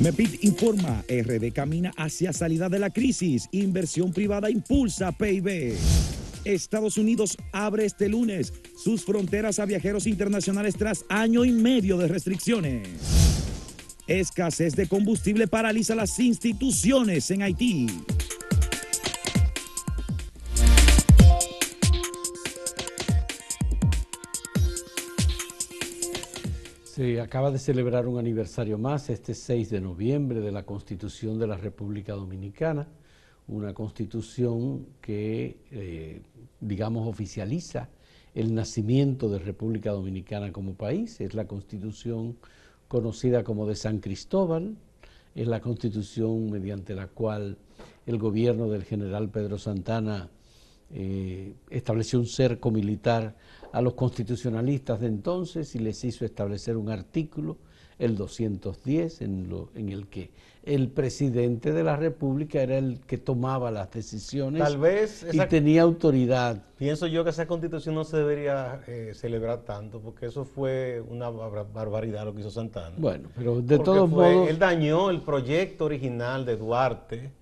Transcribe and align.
MEPIT 0.00 0.42
informa, 0.44 1.04
RD 1.08 1.52
camina 1.52 1.92
hacia 1.96 2.32
salida 2.32 2.68
de 2.68 2.78
la 2.80 2.90
crisis, 2.90 3.48
inversión 3.52 4.12
privada 4.12 4.50
impulsa 4.50 5.12
PIB. 5.12 5.76
Estados 6.44 6.98
Unidos 6.98 7.38
abre 7.52 7.84
este 7.84 8.08
lunes 8.08 8.52
sus 8.76 9.04
fronteras 9.04 9.58
a 9.58 9.64
viajeros 9.64 10.06
internacionales 10.06 10.74
tras 10.76 11.04
año 11.08 11.44
y 11.44 11.52
medio 11.52 11.96
de 11.96 12.08
restricciones. 12.08 12.88
Escasez 14.06 14.74
de 14.74 14.86
combustible 14.86 15.46
paraliza 15.46 15.94
las 15.94 16.18
instituciones 16.18 17.30
en 17.30 17.42
Haití. 17.42 17.86
Se 26.94 27.20
acaba 27.20 27.50
de 27.50 27.58
celebrar 27.58 28.06
un 28.06 28.20
aniversario 28.20 28.78
más, 28.78 29.10
este 29.10 29.34
6 29.34 29.68
de 29.68 29.80
noviembre, 29.80 30.38
de 30.38 30.52
la 30.52 30.62
Constitución 30.62 31.40
de 31.40 31.48
la 31.48 31.56
República 31.56 32.12
Dominicana, 32.12 32.86
una 33.48 33.74
constitución 33.74 34.86
que, 35.00 35.58
eh, 35.72 36.22
digamos, 36.60 37.08
oficializa 37.08 37.88
el 38.32 38.54
nacimiento 38.54 39.28
de 39.28 39.40
República 39.40 39.90
Dominicana 39.90 40.52
como 40.52 40.74
país, 40.74 41.20
es 41.20 41.34
la 41.34 41.48
constitución 41.48 42.36
conocida 42.86 43.42
como 43.42 43.66
de 43.66 43.74
San 43.74 43.98
Cristóbal, 43.98 44.76
es 45.34 45.48
la 45.48 45.60
constitución 45.60 46.48
mediante 46.48 46.94
la 46.94 47.08
cual 47.08 47.58
el 48.06 48.18
gobierno 48.18 48.68
del 48.68 48.84
general 48.84 49.30
Pedro 49.30 49.58
Santana 49.58 50.30
eh, 50.96 51.54
estableció 51.70 52.20
un 52.20 52.26
cerco 52.26 52.70
militar 52.70 53.34
a 53.72 53.82
los 53.82 53.94
constitucionalistas 53.94 55.00
de 55.00 55.08
entonces 55.08 55.74
y 55.74 55.80
les 55.80 56.04
hizo 56.04 56.24
establecer 56.24 56.76
un 56.76 56.88
artículo, 56.88 57.56
el 57.98 58.14
210, 58.16 59.20
en, 59.22 59.48
lo, 59.48 59.70
en 59.74 59.88
el 59.88 60.06
que 60.06 60.30
el 60.62 60.88
presidente 60.88 61.72
de 61.72 61.82
la 61.82 61.96
República 61.96 62.62
era 62.62 62.78
el 62.78 63.00
que 63.00 63.18
tomaba 63.18 63.72
las 63.72 63.90
decisiones 63.90 64.62
Tal 64.62 64.78
vez 64.78 65.26
y 65.32 65.38
tenía 65.46 65.82
autoridad. 65.82 66.62
Pienso 66.78 67.08
yo 67.08 67.24
que 67.24 67.30
esa 67.30 67.46
constitución 67.46 67.96
no 67.96 68.04
se 68.04 68.18
debería 68.18 68.80
eh, 68.86 69.12
celebrar 69.14 69.62
tanto, 69.62 70.00
porque 70.00 70.26
eso 70.26 70.44
fue 70.44 71.02
una 71.08 71.28
barbaridad 71.28 72.24
lo 72.24 72.34
que 72.34 72.40
hizo 72.40 72.50
Santana. 72.50 72.94
Bueno, 72.96 73.30
pero 73.36 73.60
de 73.60 73.78
todos 73.80 74.08
modos... 74.08 74.48
Él 74.48 74.60
dañó 74.60 75.10
el 75.10 75.22
proyecto 75.22 75.86
original 75.86 76.44
de 76.46 76.56
Duarte 76.56 77.32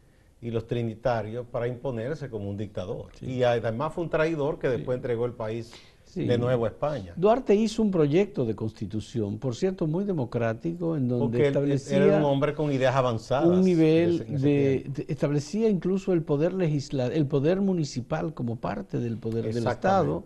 y 0.42 0.50
los 0.50 0.66
trinitarios 0.66 1.46
para 1.46 1.68
imponerse 1.68 2.28
como 2.28 2.50
un 2.50 2.56
dictador. 2.56 3.06
Y 3.20 3.44
además 3.44 3.94
fue 3.94 4.04
un 4.04 4.10
traidor 4.10 4.58
que 4.58 4.68
después 4.68 4.96
entregó 4.96 5.24
el 5.24 5.32
país 5.32 5.72
de 6.14 6.36
nuevo 6.36 6.64
a 6.64 6.68
España. 6.68 7.14
Duarte 7.16 7.54
hizo 7.54 7.80
un 7.80 7.90
proyecto 7.90 8.44
de 8.44 8.54
constitución, 8.54 9.38
por 9.38 9.54
cierto, 9.54 9.86
muy 9.86 10.04
democrático, 10.04 10.96
en 10.96 11.08
donde 11.08 11.46
establecía... 11.46 12.04
Era 12.04 12.18
un 12.18 12.24
hombre 12.24 12.54
con 12.54 12.72
ideas 12.72 12.94
avanzadas. 12.94 13.48
Un 13.48 13.62
nivel 13.62 14.26
de, 14.40 14.90
Establecía 15.08 15.68
incluso 15.68 16.12
el 16.12 16.22
poder 16.22 16.52
legislar, 16.52 17.12
el 17.12 17.26
poder 17.26 17.60
municipal 17.60 18.34
como 18.34 18.56
parte 18.56 18.98
del 18.98 19.18
poder 19.18 19.54
del 19.54 19.66
Estado. 19.66 20.24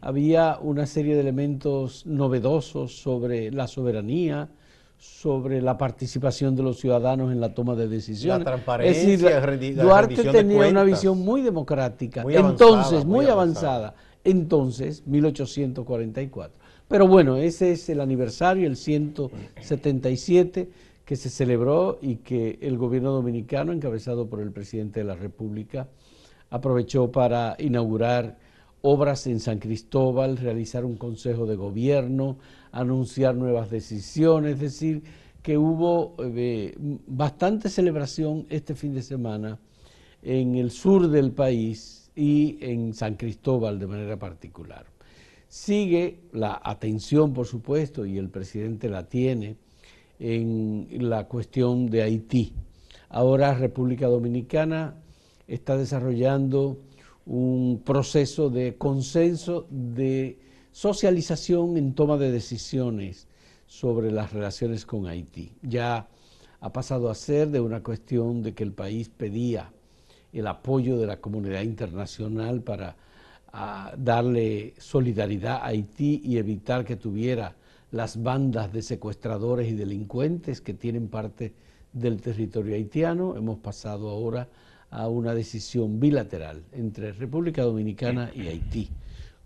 Había 0.00 0.58
una 0.60 0.84
serie 0.84 1.14
de 1.14 1.20
elementos 1.20 2.04
novedosos 2.06 3.00
sobre 3.00 3.50
la 3.50 3.66
soberanía, 3.66 4.50
sobre 5.04 5.60
la 5.60 5.76
participación 5.76 6.56
de 6.56 6.62
los 6.62 6.78
ciudadanos 6.78 7.30
en 7.30 7.38
la 7.38 7.52
toma 7.52 7.74
de 7.74 7.88
decisiones. 7.88 8.38
La 8.38 8.44
transparencia, 8.44 9.38
es 9.38 9.76
Duarte 9.76 10.24
tenía 10.24 10.66
una 10.66 10.82
visión 10.82 11.18
muy 11.18 11.42
democrática, 11.42 12.24
entonces 12.26 13.04
muy, 13.04 13.26
avanzada. 13.26 13.94
entonces 14.24 15.06
1844. 15.06 16.58
Pero 16.88 17.06
bueno, 17.06 17.36
ese 17.36 17.72
es 17.72 17.86
el 17.90 18.00
aniversario, 18.00 18.66
el 18.66 18.76
177 18.76 20.70
que 21.04 21.16
se 21.16 21.28
celebró 21.28 21.98
y 22.00 22.16
que 22.16 22.58
el 22.62 22.78
gobierno 22.78 23.12
dominicano, 23.12 23.72
encabezado 23.72 24.26
por 24.26 24.40
el 24.40 24.52
presidente 24.52 25.00
de 25.00 25.04
la 25.04 25.16
República, 25.16 25.86
aprovechó 26.48 27.12
para 27.12 27.56
inaugurar 27.58 28.38
obras 28.80 29.26
en 29.26 29.40
San 29.40 29.58
Cristóbal, 29.58 30.38
realizar 30.38 30.84
un 30.84 30.96
consejo 30.96 31.46
de 31.46 31.56
gobierno, 31.56 32.38
anunciar 32.74 33.36
nuevas 33.36 33.70
decisiones, 33.70 34.54
es 34.54 34.60
decir, 34.60 35.02
que 35.42 35.56
hubo 35.56 36.16
eh, 36.18 36.74
bastante 37.06 37.68
celebración 37.68 38.46
este 38.50 38.74
fin 38.74 38.92
de 38.92 39.02
semana 39.02 39.60
en 40.22 40.56
el 40.56 40.72
sur 40.72 41.08
del 41.08 41.30
país 41.30 42.10
y 42.16 42.58
en 42.60 42.92
San 42.92 43.14
Cristóbal 43.14 43.78
de 43.78 43.86
manera 43.86 44.18
particular. 44.18 44.86
Sigue 45.46 46.18
la 46.32 46.60
atención, 46.64 47.32
por 47.32 47.46
supuesto, 47.46 48.04
y 48.06 48.18
el 48.18 48.28
presidente 48.28 48.88
la 48.88 49.08
tiene, 49.08 49.56
en 50.18 50.86
la 51.10 51.28
cuestión 51.28 51.86
de 51.86 52.02
Haití. 52.02 52.54
Ahora 53.08 53.54
República 53.54 54.06
Dominicana 54.06 54.96
está 55.46 55.76
desarrollando 55.76 56.78
un 57.26 57.82
proceso 57.84 58.50
de 58.50 58.76
consenso, 58.76 59.66
de 59.70 60.38
socialización 60.74 61.76
en 61.76 61.94
toma 61.94 62.16
de 62.16 62.32
decisiones 62.32 63.28
sobre 63.64 64.10
las 64.10 64.32
relaciones 64.32 64.84
con 64.84 65.06
Haití. 65.06 65.52
Ya 65.62 66.08
ha 66.58 66.72
pasado 66.72 67.10
a 67.10 67.14
ser 67.14 67.50
de 67.50 67.60
una 67.60 67.80
cuestión 67.80 68.42
de 68.42 68.54
que 68.54 68.64
el 68.64 68.72
país 68.72 69.08
pedía 69.08 69.70
el 70.32 70.48
apoyo 70.48 70.98
de 70.98 71.06
la 71.06 71.20
comunidad 71.20 71.62
internacional 71.62 72.60
para 72.60 72.96
ah, 73.52 73.94
darle 73.96 74.74
solidaridad 74.78 75.58
a 75.58 75.66
Haití 75.66 76.20
y 76.24 76.38
evitar 76.38 76.84
que 76.84 76.96
tuviera 76.96 77.54
las 77.92 78.20
bandas 78.20 78.72
de 78.72 78.82
secuestradores 78.82 79.68
y 79.68 79.76
delincuentes 79.76 80.60
que 80.60 80.74
tienen 80.74 81.06
parte 81.06 81.54
del 81.92 82.20
territorio 82.20 82.74
haitiano. 82.74 83.36
Hemos 83.36 83.60
pasado 83.60 84.10
ahora 84.10 84.48
a 84.90 85.06
una 85.06 85.34
decisión 85.34 86.00
bilateral 86.00 86.64
entre 86.72 87.12
República 87.12 87.62
Dominicana 87.62 88.32
y 88.34 88.48
Haití, 88.48 88.90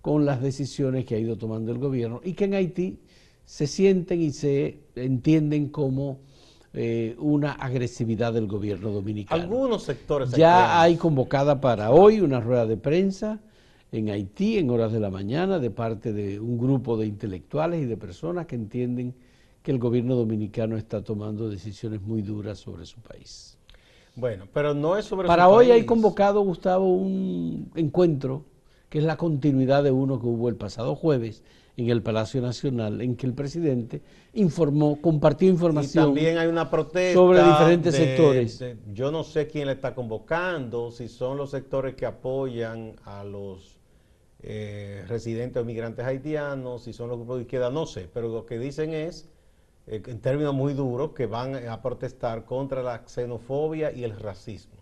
con 0.01 0.25
las 0.25 0.41
decisiones 0.41 1.05
que 1.05 1.15
ha 1.15 1.19
ido 1.19 1.37
tomando 1.37 1.73
el 1.73 1.79
gobierno 1.79 2.21
y 2.25 2.35
que 2.35 2.45
en 2.45 2.55
Haití 2.55 3.01
se 3.45 3.67
sienten 3.67 4.21
y 4.21 4.31
se 4.31 4.81
entienden 4.95 5.69
como 5.69 6.21
eh, 6.75 7.17
una 7.19 7.53
agresividad 7.53 8.33
del 8.33 8.47
gobierno 8.47 8.91
dominicano. 8.91 9.43
Algunos 9.43 9.83
sectores. 9.85 10.31
Ya 10.33 10.81
hay 10.81 10.97
convocada 10.97 11.61
para 11.61 11.91
hoy 11.91 12.21
una 12.21 12.41
rueda 12.41 12.67
de 12.67 12.77
prensa 12.77 13.41
en 13.91 14.11
Haití 14.11 14.59
en 14.59 14.71
horas 14.71 14.93
de 14.93 15.01
la 15.01 15.11
mañana 15.11 15.59
de 15.59 15.71
parte 15.71 16.13
de 16.13 16.39
un 16.39 16.59
grupo 16.59 16.97
de 16.97 17.07
intelectuales 17.07 17.83
y 17.83 17.87
de 17.87 17.97
personas 17.97 18.47
que 18.47 18.57
entienden 18.57 19.15
que 19.63 19.71
el 19.71 19.79
gobierno 19.79 20.15
dominicano 20.15 20.77
está 20.77 21.03
tomando 21.03 21.49
decisiones 21.49 22.03
muy 22.03 22.23
duras 22.23 22.59
sobre 22.59 22.85
su 22.85 23.01
país. 23.01 23.57
Bueno, 24.15 24.47
pero 24.53 24.75
no 24.75 24.97
es 24.97 25.05
sobre 25.05 25.27
Para 25.27 25.49
hoy 25.49 25.71
hay 25.71 25.87
convocado, 25.87 26.43
Gustavo, 26.43 26.87
un 26.87 27.71
encuentro 27.77 28.45
que 28.89 28.99
es 28.99 29.05
la 29.05 29.17
continuidad 29.17 29.83
de 29.83 29.91
uno 29.91 30.21
que 30.21 30.27
hubo 30.27 30.49
el 30.49 30.57
pasado 30.57 30.95
jueves 30.95 31.43
en 31.77 31.91
el 31.91 32.03
Palacio 32.03 32.41
Nacional, 32.41 33.01
en 33.01 33.15
que 33.15 33.27
el 33.27 33.35
presidente 33.35 34.03
informó, 34.35 35.01
compartió 35.01 35.49
información. 35.49 36.05
Y 36.05 36.07
también 36.07 36.39
hay 36.39 36.49
una 36.49 36.69
protesta 36.69 37.15
sobre 37.15 37.43
diferentes 37.43 37.95
sectores. 37.95 38.65
yo 38.93 39.13
no 39.13 39.23
sé 39.23 39.47
quién 39.47 39.67
le 39.67 39.75
está 39.75 39.95
convocando, 39.95 40.91
si 40.91 41.07
son 41.07 41.37
los 41.37 41.51
sectores 41.51 41.95
que 41.95 42.05
apoyan 42.05 42.97
a 43.05 43.23
los 43.23 43.79
eh, 44.41 45.05
residentes 45.07 45.63
o 45.63 45.65
migrantes 45.65 46.05
haitianos, 46.05 46.83
si 46.83 46.93
son 46.93 47.11
los 47.11 47.19
grupos 47.19 47.37
de 47.37 47.43
izquierda, 47.43 47.71
no 47.71 47.87
sé, 47.87 48.09
pero 48.13 48.29
lo 48.29 48.45
que 48.45 48.59
dicen 48.59 48.93
es 48.93 49.29
eh, 49.87 50.03
en 50.05 50.21
términos 50.21 50.55
muy 50.55 50.75
duros, 50.75 51.13
que 51.13 51.27
van 51.27 51.55
a 51.69 51.81
protestar 51.81 52.45
contra 52.45 52.83
la 52.83 53.05
xenofobia 53.07 53.93
y 53.93 54.03
el 54.03 54.19
racismo. 54.19 54.78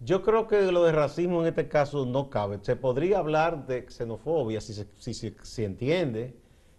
Yo 0.00 0.22
creo 0.22 0.46
que 0.46 0.70
lo 0.70 0.84
de 0.84 0.92
racismo 0.92 1.40
en 1.40 1.48
este 1.48 1.68
caso 1.68 2.06
no 2.06 2.30
cabe. 2.30 2.58
Se 2.62 2.76
podría 2.76 3.18
hablar 3.18 3.66
de 3.66 3.86
xenofobia 3.88 4.60
si 4.60 4.72
se, 4.72 4.86
si 4.96 5.34
se 5.42 5.64
entiende 5.64 6.36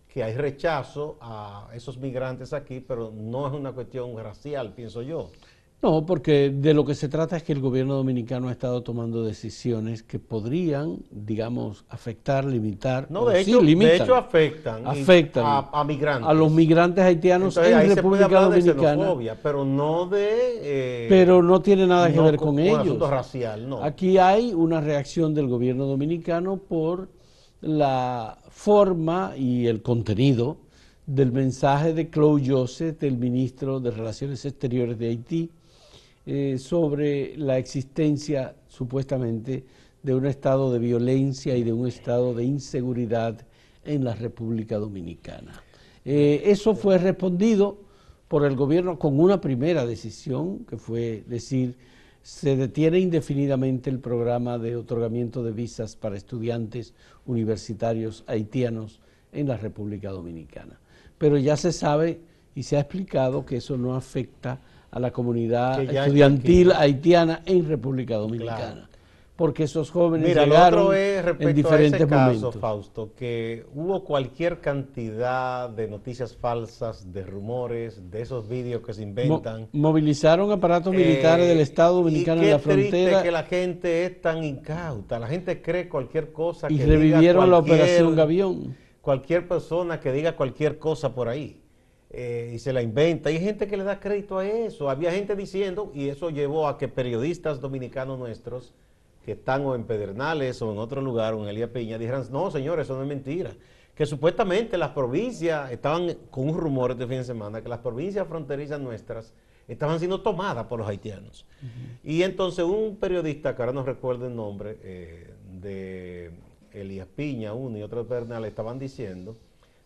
que 0.07 0.23
hay 0.23 0.35
rechazo 0.35 1.17
a 1.21 1.69
esos 1.73 1.97
migrantes 1.97 2.53
aquí, 2.53 2.79
pero 2.79 3.11
no 3.11 3.47
es 3.47 3.53
una 3.53 3.73
cuestión 3.73 4.17
racial, 4.17 4.73
pienso 4.73 5.01
yo. 5.01 5.29
No, 5.81 6.05
porque 6.05 6.49
de 6.49 6.73
lo 6.73 6.83
que 6.83 6.93
se 6.93 7.07
trata 7.07 7.37
es 7.37 7.43
que 7.43 7.53
el 7.53 7.61
gobierno 7.61 7.95
dominicano 7.95 8.49
ha 8.49 8.51
estado 8.51 8.83
tomando 8.83 9.23
decisiones 9.23 10.03
que 10.03 10.19
podrían, 10.19 10.97
digamos, 11.09 11.85
afectar, 11.87 12.43
limitar. 12.43 13.09
No, 13.09 13.25
de, 13.25 13.39
hecho, 13.39 13.61
de 13.61 13.95
hecho 13.95 14.15
afectan, 14.15 14.85
afectan 14.85 15.45
a, 15.71 15.83
migrantes. 15.85 16.27
A 16.27 16.33
los 16.33 16.51
migrantes 16.51 17.01
haitianos 17.05 17.55
en 17.55 17.95
República 17.95 18.41
Dominicana. 18.41 19.15
De 19.15 19.35
pero 19.41 19.63
no 19.63 20.05
de. 20.05 20.27
Eh, 20.61 21.05
pero 21.07 21.41
no 21.41 21.61
tiene 21.61 21.87
nada 21.87 22.11
que 22.11 22.19
ver 22.19 22.35
con, 22.35 22.59
ellos. 22.59 22.79
asunto 22.79 23.09
racial, 23.09 23.69
no. 23.69 23.81
Aquí 23.81 24.17
hay 24.17 24.53
una 24.53 24.81
reacción 24.81 25.33
del 25.33 25.47
gobierno 25.47 25.85
dominicano 25.85 26.57
por 26.57 27.07
la 27.61 28.37
forma 28.49 29.31
y 29.37 29.67
el 29.67 29.81
contenido 29.81 30.57
del 31.05 31.31
mensaje 31.31 31.93
de 31.93 32.09
Claude 32.09 32.43
Joseph, 32.45 32.99
del 32.99 33.17
ministro 33.17 33.79
de 33.79 33.91
Relaciones 33.91 34.43
Exteriores 34.43 34.99
de 34.99 35.07
Haití 35.07 35.51
eh, 36.25 36.57
sobre 36.57 37.35
la 37.37 37.57
existencia 37.57 38.55
supuestamente 38.67 39.65
de 40.03 40.15
un 40.15 40.25
estado 40.25 40.71
de 40.71 40.79
violencia 40.79 41.55
y 41.55 41.63
de 41.63 41.73
un 41.73 41.87
estado 41.87 42.33
de 42.33 42.43
inseguridad 42.43 43.45
en 43.83 44.03
la 44.03 44.15
República 44.15 44.77
Dominicana. 44.77 45.63
Eh, 46.05 46.43
eso 46.45 46.75
fue 46.75 46.97
respondido 46.97 47.79
por 48.27 48.45
el 48.45 48.55
gobierno 48.55 48.99
con 48.99 49.19
una 49.19 49.41
primera 49.41 49.85
decisión, 49.85 50.59
que 50.65 50.77
fue 50.77 51.23
decir, 51.27 51.75
se 52.21 52.55
detiene 52.55 52.99
indefinidamente 52.99 53.89
el 53.89 53.99
programa 53.99 54.57
de 54.57 54.75
otorgamiento 54.75 55.43
de 55.43 55.51
visas 55.51 55.95
para 55.95 56.15
estudiantes 56.15 56.93
universitarios 57.25 58.23
haitianos 58.27 58.99
en 59.31 59.47
la 59.47 59.57
República 59.57 60.11
Dominicana. 60.11 60.79
Pero 61.17 61.37
ya 61.37 61.57
se 61.57 61.71
sabe 61.71 62.21
y 62.55 62.63
se 62.63 62.77
ha 62.77 62.81
explicado 62.81 63.45
que 63.45 63.57
eso 63.57 63.77
no 63.77 63.95
afecta 63.95 64.61
a 64.91 64.99
la 64.99 65.11
comunidad 65.11 65.81
estudiantil 65.81 66.71
haitiana 66.71 67.41
en 67.45 67.67
República 67.67 68.15
Dominicana 68.15 68.89
porque 69.39 69.63
esos 69.63 69.89
jóvenes 69.89 70.27
Mira, 70.27 70.43
llegaron 70.43 70.81
otro 70.81 70.93
es 70.93 71.23
respecto 71.23 71.49
en 71.49 71.55
diferentes 71.55 72.01
a 72.01 72.03
ese 72.03 72.07
caso, 72.09 72.51
Fausto, 72.51 73.13
que 73.15 73.65
hubo 73.73 74.03
cualquier 74.03 74.59
cantidad 74.59 75.69
de 75.69 75.87
noticias 75.87 76.35
falsas, 76.35 77.13
de 77.13 77.23
rumores, 77.23 78.11
de 78.11 78.21
esos 78.21 78.49
vídeos 78.49 78.81
que 78.81 78.93
se 78.93 79.01
inventan. 79.01 79.69
movilizaron 79.71 80.51
aparatos 80.51 80.93
militares 80.93 81.47
del 81.47 81.59
eh, 81.59 81.61
Estado 81.61 81.95
Dominicano 81.95 82.41
en 82.41 82.49
la 82.49 82.59
frontera. 82.59 83.23
que 83.23 83.31
la 83.31 83.43
gente 83.43 84.03
es 84.03 84.19
tan 84.19 84.43
incauta, 84.43 85.17
la 85.17 85.27
gente 85.27 85.61
cree 85.61 85.87
cualquier 85.87 86.33
cosa 86.33 86.67
y 86.69 86.77
revivieron 86.77 87.49
la 87.49 87.59
operación 87.59 88.17
Gavión. 88.17 88.75
Cualquier 88.99 89.47
persona 89.47 90.01
que 90.01 90.11
diga 90.11 90.35
cualquier 90.35 90.77
cosa 90.79 91.15
por 91.15 91.29
ahí. 91.29 91.61
Eh, 92.11 92.53
y 92.55 92.59
se 92.59 92.73
la 92.73 92.81
inventa. 92.81 93.29
Hay 93.29 93.39
gente 93.39 93.67
que 93.67 93.77
le 93.77 93.83
da 93.83 93.99
crédito 93.99 94.39
a 94.39 94.47
eso. 94.47 94.89
Había 94.89 95.11
gente 95.11 95.35
diciendo, 95.35 95.91
y 95.93 96.09
eso 96.09 96.29
llevó 96.29 96.67
a 96.67 96.77
que 96.77 96.87
periodistas 96.87 97.61
dominicanos 97.61 98.17
nuestros 98.17 98.73
que 99.23 99.33
están 99.33 99.65
o 99.65 99.75
en 99.75 99.83
Pedernales 99.83 100.61
o 100.61 100.71
en 100.71 100.79
otro 100.79 101.01
lugar 101.01 101.33
o 101.33 101.43
en 101.43 101.49
Elías 101.49 101.69
Piña 101.69 101.97
dijeran, 101.97 102.25
no 102.31 102.49
señores, 102.49 102.85
eso 102.85 102.95
no 102.95 103.03
es 103.03 103.07
mentira. 103.07 103.51
Que 103.93 104.05
supuestamente 104.05 104.77
las 104.77 104.89
provincias 104.89 105.71
estaban 105.71 106.15
con 106.31 106.49
un 106.49 106.57
rumor 106.57 106.91
este 106.91 107.05
fin 107.05 107.17
de 107.17 107.25
semana, 107.25 107.61
que 107.61 107.69
las 107.69 107.79
provincias 107.79 108.27
fronterizas 108.27 108.79
nuestras 108.79 109.33
estaban 109.67 109.99
siendo 109.99 110.21
tomadas 110.21 110.65
por 110.65 110.79
los 110.79 110.87
haitianos. 110.87 111.45
Y 112.03 112.23
entonces 112.23 112.65
un 112.65 112.95
periodista, 112.95 113.55
que 113.55 113.61
ahora 113.61 113.73
no 113.73 113.83
recuerdo 113.83 114.25
el 114.25 114.35
nombre, 114.35 114.77
eh, 114.81 115.33
de 115.61 116.31
Elías 116.71 117.07
Piña, 117.13 117.53
uno 117.53 117.77
y 117.77 117.83
otro 117.83 118.03
de 118.03 118.09
Pedernales, 118.09 118.49
estaban 118.49 118.79
diciendo, 118.79 119.35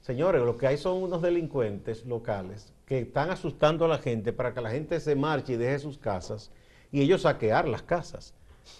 señores, 0.03 0.43
lo 0.43 0.57
que 0.57 0.67
hay 0.67 0.77
son 0.77 1.01
unos 1.01 1.21
delincuentes 1.21 2.05
locales 2.05 2.71
que 2.85 2.99
están 2.99 3.31
asustando 3.31 3.85
a 3.85 3.87
la 3.87 3.97
gente 3.97 4.33
para 4.33 4.53
que 4.53 4.61
la 4.61 4.69
gente 4.69 4.99
se 4.99 5.15
marche 5.15 5.53
y 5.53 5.57
deje 5.57 5.79
sus 5.79 5.97
casas 5.97 6.51
y 6.91 7.01
ellos 7.01 7.23
saquear 7.23 7.67
las 7.67 7.81
casas. 7.81 8.35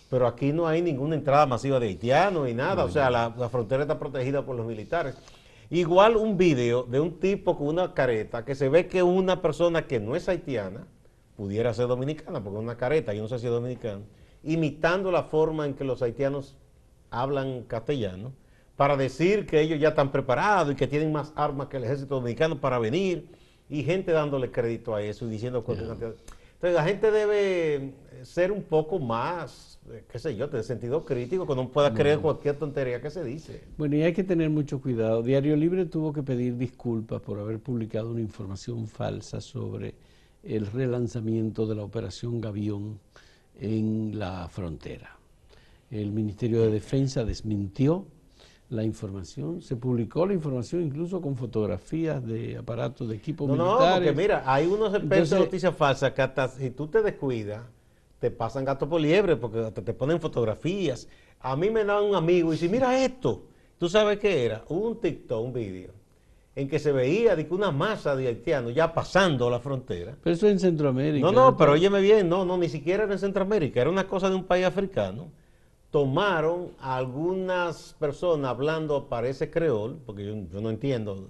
Pero 0.10 0.28
aquí 0.28 0.54
no 0.54 0.68
hay 0.68 0.81
ninguna 0.81 1.16
entrada 1.16 1.46
masiva 1.46 1.80
de 1.80 1.88
haitianos 1.88 2.46
ni 2.46 2.54
nada. 2.54 2.86
o 2.86 2.90
sea, 2.90 3.10
la, 3.10 3.31
frontera 3.50 3.84
está 3.84 3.98
protegida 3.98 4.46
por 4.46 4.56
los 4.56 4.66
militares. 4.66 5.16
Igual 5.70 6.18
un 6.18 6.38
video 6.38 6.84
de 6.84 7.00
un 7.00 7.20
tipo 7.20 7.58
con 7.58 7.68
una 7.68 7.94
careta 7.94 8.46
que 8.46 8.54
se 8.54 8.69
ve 8.69 8.88
que 8.88 9.02
una 9.02 9.42
persona 9.42 9.88
que 9.88 10.00
no 10.00 10.16
es 10.16 10.30
haitiana, 10.30 10.86
pudiera 11.36 11.74
ser 11.74 11.88
dominicana, 11.88 12.44
porque 12.44 12.60
es 12.60 12.64
una 12.64 12.78
careta, 12.78 13.14
yo 13.14 13.24
no 13.24 13.28
sé 13.28 13.40
si 13.40 13.48
es 13.48 13.52
dominicana, 13.52 14.02
imitando 14.44 15.12
la 15.12 15.24
forma 15.24 15.66
en 15.66 15.74
que 15.74 15.84
los 15.84 16.02
haitianos 16.02 16.56
hablan 17.10 17.64
castellano, 17.64 18.34
para 18.83 18.97
decir 18.97 19.45
que 19.45 19.62
ellos 19.62 19.80
ya 19.80 19.88
están 19.88 20.12
preparados 20.12 20.74
y 20.74 20.75
que 20.75 20.88
tienen 20.88 21.09
más 21.09 21.31
armas 21.38 21.68
que 21.68 21.77
el 21.77 21.85
ejército 21.85 22.15
dominicano 22.15 22.59
para 22.59 22.80
venir, 22.80 23.30
y 23.69 23.81
gente 23.81 24.12
dándole 24.12 24.51
crédito 24.51 24.94
a 24.94 25.01
eso 25.01 25.25
y 25.25 25.30
diciendo 25.30 25.63
cosas. 25.63 25.88
Entonces 25.89 26.74
la 26.74 26.83
gente 26.83 27.09
debe 27.09 27.94
ser 28.24 28.51
un 28.51 28.62
poco 28.62 29.00
más 29.00 29.80
eh, 29.89 30.03
qué 30.12 30.19
sé 30.19 30.35
yo, 30.35 30.47
de 30.50 30.62
sentido 30.63 31.06
crítico, 31.06 31.47
que 31.47 31.56
no 31.56 31.69
pueda 31.69 31.94
creer 31.94 32.19
cualquier 32.19 32.57
tontería 32.57 33.00
que 33.00 33.09
se 33.09 33.24
dice. 33.24 33.63
Bueno, 33.77 33.95
y 33.95 34.01
hay 34.01 34.12
que 34.12 34.25
tener 34.25 34.50
mucho 34.50 34.81
cuidado. 34.81 35.24
Diario 35.24 35.56
Libre 35.56 35.85
tuvo 35.85 36.12
que 36.12 36.21
pedir 36.21 36.57
disculpas 36.57 37.21
por 37.21 37.39
haber 37.39 37.59
publicado 37.59 38.12
una 38.12 38.19
información 38.19 38.88
falsa 38.88 39.39
sobre 39.39 39.95
el 40.44 40.68
relanzamiento 40.68 41.65
de 41.65 41.75
la 41.75 41.83
operación 41.83 42.41
Gavión 42.41 43.00
en 43.57 44.19
la 44.19 44.50
frontera. 44.50 45.18
El 45.89 46.12
Ministerio 46.12 46.63
de 46.63 46.71
Defensa 46.71 47.24
desmintió 47.24 48.07
la 48.74 48.84
información, 48.84 49.62
se 49.62 49.75
publicó 49.75 50.25
la 50.25 50.34
información 50.34 50.81
incluso 50.81 51.22
con 51.22 51.38
fotografías 51.38 52.25
de 52.25 52.58
aparatos 52.58 53.08
de 53.08 53.16
equipo 53.16 53.48
no, 53.48 53.54
militares. 53.54 53.88
No, 53.88 53.96
porque 53.96 54.12
mira, 54.14 54.44
hay 54.46 54.66
unos 54.66 54.94
expertos 54.94 55.30
de 55.30 55.40
noticias 55.40 55.75
falsas 55.75 56.12
que 56.12 56.22
hasta 56.22 56.48
si 56.50 56.72
tú 56.72 56.88
te 56.88 57.02
descuidas, 57.02 57.62
te 58.20 58.31
pasan 58.31 58.66
gato 58.66 58.90
por 58.90 59.00
liebre 59.00 59.36
porque 59.36 59.72
te, 59.72 59.94
ponen 59.94 60.20
fotografías. 60.20 61.08
A 61.40 61.56
mí 61.56 61.70
me 61.70 61.84
da 61.84 62.02
un 62.02 62.16
amigo 62.16 62.50
y 62.50 62.56
dice, 62.56 62.70
mira 62.70 63.04
esto. 63.04 63.44
¿Tú 63.78 63.90
sabes 63.90 64.18
qué 64.18 64.46
era? 64.46 64.64
Un 64.70 65.00
TikTok, 65.00 65.46
un 65.46 65.52
vídeo, 65.54 65.92
en 66.56 66.69
que 66.69 66.80
se 66.80 66.92
veía 66.92 67.36
de 67.36 67.46
que 67.46 67.54
una 67.54 67.72
masa 67.72 68.16
de 68.16 68.28
haitianos 68.28 68.74
ya 68.74 68.94
pasando 68.94 69.50
la 69.50 69.60
frontera. 69.60 70.16
Pero 70.24 70.36
eso 70.36 70.48
es 70.48 70.54
en 70.54 70.60
Centroamérica. 70.60 71.26
No, 71.26 71.31
no, 71.34 71.58
pero 71.58 71.74
óyeme 71.74 72.00
bien, 72.00 72.30
no, 72.30 72.46
no, 72.46 72.58
ni 72.58 72.69
siquiera 72.69 73.04
era 73.04 73.14
en 73.14 73.19
Centroamérica, 73.19 73.81
era 73.81 73.90
una 73.90 74.08
cosa 74.08 74.30
de 74.30 74.36
un 74.36 74.46
país 74.46 74.66
africano. 74.66 75.28
Tomaron 75.94 76.72
a 76.80 76.98
algunas 76.98 77.95
personas 78.00 78.50
hablando, 78.50 79.07
parece 79.07 79.50
creol, 79.50 80.00
porque 80.06 80.25
yo, 80.25 80.34
yo 80.51 80.60
no 80.60 80.69
entiendo, 80.72 81.30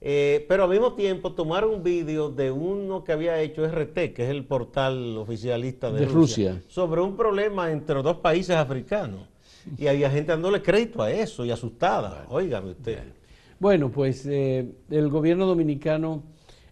eh, 0.00 0.44
pero 0.48 0.62
al 0.62 0.70
mismo 0.70 0.92
tiempo 0.92 1.32
tomaron 1.32 1.74
un 1.74 1.82
vídeo 1.82 2.30
de 2.30 2.52
uno 2.52 3.02
que 3.02 3.10
había 3.10 3.40
hecho 3.40 3.66
RT, 3.66 4.12
que 4.14 4.22
es 4.22 4.30
el 4.30 4.44
portal 4.44 5.16
oficialista 5.16 5.90
de, 5.90 6.06
Rusia, 6.06 6.62
sobre 6.68 7.00
un 7.00 7.16
problema 7.16 7.72
entre 7.72 8.00
dos 8.02 8.18
países 8.18 8.54
africanos. 8.54 9.22
Y 9.76 9.88
había 9.88 10.08
gente 10.08 10.30
dándole 10.30 10.62
crédito 10.62 11.02
a 11.02 11.10
eso 11.10 11.44
y 11.44 11.50
asustada. 11.50 12.26
Óigame 12.28 12.70
usted. 12.70 13.00
Bueno, 13.58 13.90
pues 13.90 14.24
eh, 14.26 14.70
el 14.90 15.08
gobierno 15.08 15.44
dominicano 15.44 16.22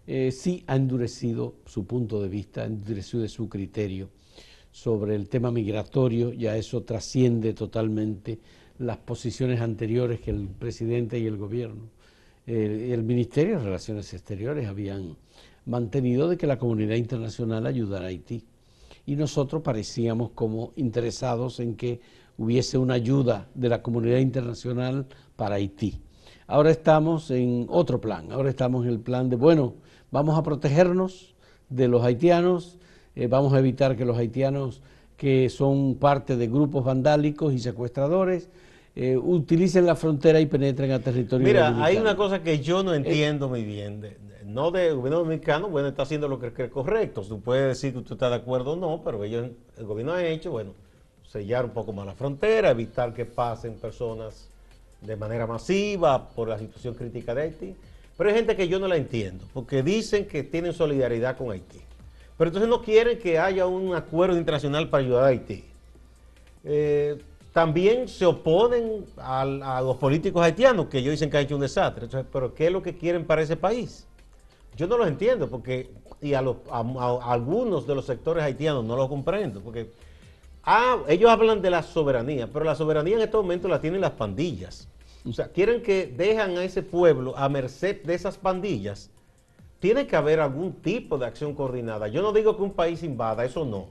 eh, 0.06 0.30
sí 0.30 0.62
ha 0.68 0.76
endurecido 0.76 1.56
su 1.66 1.86
punto 1.86 2.22
de 2.22 2.28
vista, 2.28 2.62
ha 2.62 2.66
endurecido 2.66 3.26
su 3.26 3.48
criterio 3.48 4.10
sobre 4.74 5.14
el 5.14 5.28
tema 5.28 5.52
migratorio, 5.52 6.32
ya 6.32 6.56
eso 6.56 6.82
trasciende 6.82 7.54
totalmente 7.54 8.40
las 8.78 8.96
posiciones 8.98 9.60
anteriores 9.60 10.20
que 10.20 10.32
el 10.32 10.48
presidente 10.48 11.16
y 11.16 11.26
el 11.26 11.36
gobierno 11.36 11.94
el 12.46 13.02
Ministerio 13.04 13.58
de 13.58 13.64
Relaciones 13.64 14.12
Exteriores 14.12 14.68
habían 14.68 15.16
mantenido 15.64 16.28
de 16.28 16.36
que 16.36 16.46
la 16.46 16.58
comunidad 16.58 16.96
internacional 16.96 17.66
ayudara 17.66 18.06
a 18.06 18.08
Haití. 18.08 18.44
Y 19.06 19.16
nosotros 19.16 19.62
parecíamos 19.62 20.30
como 20.30 20.72
interesados 20.76 21.60
en 21.60 21.74
que 21.74 22.00
hubiese 22.36 22.76
una 22.76 22.94
ayuda 22.94 23.48
de 23.54 23.68
la 23.68 23.82
comunidad 23.82 24.18
internacional 24.18 25.06
para 25.36 25.56
Haití. 25.56 26.00
Ahora 26.46 26.70
estamos 26.70 27.30
en 27.30 27.66
otro 27.70 28.00
plan, 28.00 28.30
ahora 28.30 28.50
estamos 28.50 28.84
en 28.84 28.92
el 28.92 29.00
plan 29.00 29.30
de, 29.30 29.36
bueno, 29.36 29.76
vamos 30.10 30.38
a 30.38 30.42
protegernos 30.42 31.34
de 31.70 31.88
los 31.88 32.02
haitianos, 32.02 32.78
eh, 33.16 33.26
vamos 33.26 33.52
a 33.52 33.58
evitar 33.58 33.96
que 33.96 34.04
los 34.04 34.16
haitianos 34.16 34.80
que 35.16 35.48
son 35.48 35.94
parte 35.96 36.36
de 36.36 36.46
grupos 36.48 36.84
vandálicos 36.84 37.52
y 37.52 37.58
secuestradores, 37.58 38.48
eh, 38.96 39.16
utilicen 39.16 39.86
la 39.86 39.96
frontera 39.96 40.40
y 40.40 40.46
penetren 40.46 40.92
a 40.92 41.00
territorio 41.00 41.46
Mira, 41.46 41.84
hay 41.84 41.96
una 41.96 42.16
cosa 42.16 42.42
que 42.42 42.60
yo 42.60 42.82
no 42.82 42.94
entiendo 42.94 43.48
muy 43.48 43.64
bien. 43.64 44.04
no 44.44 44.70
del 44.70 44.96
gobierno 44.96 45.20
dominicano, 45.20 45.68
bueno, 45.68 45.88
está 45.88 46.02
haciendo 46.02 46.28
lo 46.28 46.38
que 46.38 46.52
es 46.56 46.70
correcto. 46.70 47.22
Tú 47.22 47.40
puedes 47.40 47.68
decir 47.68 47.92
que 47.92 47.98
usted 47.98 48.12
está 48.12 48.28
de 48.28 48.36
acuerdo 48.36 48.72
o 48.72 48.76
no, 48.76 49.02
pero 49.04 49.22
ellos, 49.24 49.50
el 49.78 49.84
gobierno 49.84 50.12
ha 50.12 50.24
hecho, 50.24 50.50
bueno, 50.50 50.72
sellar 51.26 51.64
un 51.64 51.72
poco 51.72 51.92
más 51.92 52.06
la 52.06 52.14
frontera, 52.14 52.70
evitar 52.70 53.12
que 53.14 53.24
pasen 53.24 53.74
personas 53.74 54.48
de 55.00 55.16
manera 55.16 55.46
masiva 55.46 56.28
por 56.28 56.48
la 56.48 56.58
situación 56.58 56.94
crítica 56.94 57.34
de 57.34 57.42
Haití. 57.42 57.74
Pero 58.16 58.30
hay 58.30 58.36
gente 58.36 58.54
que 58.54 58.68
yo 58.68 58.78
no 58.78 58.86
la 58.86 58.96
entiendo, 58.96 59.44
porque 59.52 59.82
dicen 59.82 60.26
que 60.26 60.44
tienen 60.44 60.72
solidaridad 60.72 61.36
con 61.36 61.50
Haití. 61.50 61.80
Pero 62.36 62.48
entonces 62.48 62.68
no 62.68 62.82
quieren 62.82 63.18
que 63.18 63.38
haya 63.38 63.66
un 63.66 63.94
acuerdo 63.94 64.36
internacional 64.36 64.88
para 64.88 65.04
ayudar 65.04 65.24
a 65.24 65.26
Haití. 65.28 65.64
Eh, 66.64 67.18
también 67.52 68.08
se 68.08 68.26
oponen 68.26 69.04
a, 69.16 69.80
los 69.80 69.96
políticos 69.96 70.42
haitianos, 70.42 70.86
que 70.86 70.98
ellos 70.98 71.12
dicen 71.12 71.30
que 71.30 71.36
ha 71.36 71.40
hecho 71.40 71.54
un 71.54 71.60
desastre. 71.60 72.08
pero 72.32 72.52
¿qué 72.52 72.66
es 72.66 72.72
lo 72.72 72.82
que 72.82 72.96
quieren 72.96 73.24
para 73.24 73.42
ese 73.42 73.56
país? 73.56 74.06
Yo 74.76 74.88
no 74.88 74.98
los 74.98 75.06
entiendo, 75.06 75.48
porque, 75.48 75.88
y 76.20 76.34
a, 76.34 76.42
algunos 77.22 77.86
de 77.86 77.94
los 77.94 78.06
sectores 78.06 78.42
haitianos 78.42 78.84
no 78.84 78.96
los 78.96 79.08
comprendo, 79.08 79.60
porque 79.60 79.92
ah, 80.64 80.98
ellos 81.06 81.30
hablan 81.30 81.62
de 81.62 81.70
la 81.70 81.84
soberanía, 81.84 82.48
pero 82.52 82.64
la 82.64 82.74
soberanía 82.74 83.14
en 83.14 83.22
este 83.22 83.36
momento 83.36 83.68
la 83.68 83.80
tienen 83.80 84.00
las 84.00 84.12
pandillas. 84.12 84.88
O 85.24 85.32
sea, 85.32 85.46
quieren 85.46 85.80
que 85.80 86.08
dejan 86.08 86.58
a 86.58 86.64
ese 86.64 86.82
pueblo 86.82 87.36
a 87.36 87.48
merced 87.48 88.02
de 88.02 88.14
esas 88.14 88.36
pandillas. 88.36 89.10
Tiene 89.84 90.06
que 90.06 90.16
haber 90.16 90.40
algún 90.40 90.72
tipo 90.72 91.18
de 91.18 91.26
acción 91.26 91.54
coordinada. 91.54 92.08
Yo 92.08 92.22
no 92.22 92.32
digo 92.32 92.56
que 92.56 92.62
un 92.62 92.72
país 92.72 93.02
invada, 93.02 93.44
eso 93.44 93.66
no 93.66 93.88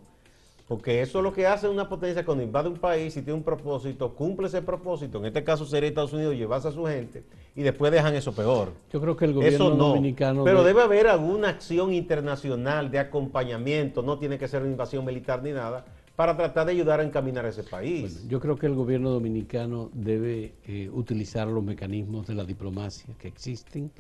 porque 0.68 1.02
eso 1.02 1.20
es 1.20 1.24
lo 1.24 1.34
que 1.34 1.46
hace 1.46 1.68
una 1.68 1.88
potencia 1.88 2.26
cuando 2.26 2.44
invade 2.44 2.70
un 2.70 2.78
país 2.78 3.16
y 3.16 3.22
tiene 3.22 3.34
un 3.34 3.44
propósito, 3.44 4.16
cumple 4.16 4.48
ese 4.48 4.62
propósito, 4.62 5.20
en 5.20 5.26
este 5.26 5.44
caso 5.44 5.66
sería 5.66 5.90
Estados 5.90 6.14
Unidos, 6.14 6.36
llevarse 6.36 6.70
a 6.70 6.72
su 6.72 6.86
gente 6.86 7.24
y 7.56 7.62
después 7.62 7.92
dejan 7.92 8.16
eso 8.16 8.34
peor. 8.34 8.72
Yo 8.92 9.00
creo 9.00 9.16
que 9.16 9.26
el 9.26 9.34
gobierno 9.34 9.70
dominicano... 9.70 10.44
Pero 10.44 10.64
debe 10.64 10.82
haber 10.82 11.08
alguna 11.08 11.50
acción 11.50 11.94
internacional 11.94 12.90
de 12.90 12.98
acompañamiento, 12.98 14.02
no 14.02 14.18
tiene 14.18 14.40
que 14.40 14.48
ser 14.48 14.62
una 14.62 14.72
invasión 14.72 15.06
militar 15.06 15.44
ni 15.44 15.52
nada, 15.52 15.86
para 16.16 16.36
tratar 16.36 16.66
de 16.66 16.72
ayudar 16.72 17.02
a 17.02 17.04
encaminar 17.04 17.46
a 17.46 17.50
ese 17.50 17.64
país. 17.64 18.28
yo 18.28 18.40
creo 18.40 18.56
que 18.56 18.66
el 18.66 18.74
gobierno 18.74 19.10
dominicano 19.10 19.92
debe 19.94 20.54
eh, 20.66 20.90
utilizar 20.94 21.48
los 21.48 21.64
mecanismos 21.64 22.26
de 22.26 22.36
la 22.36 22.46
diplomacia 22.46 23.14
que 23.20 23.28
existen 23.28 23.92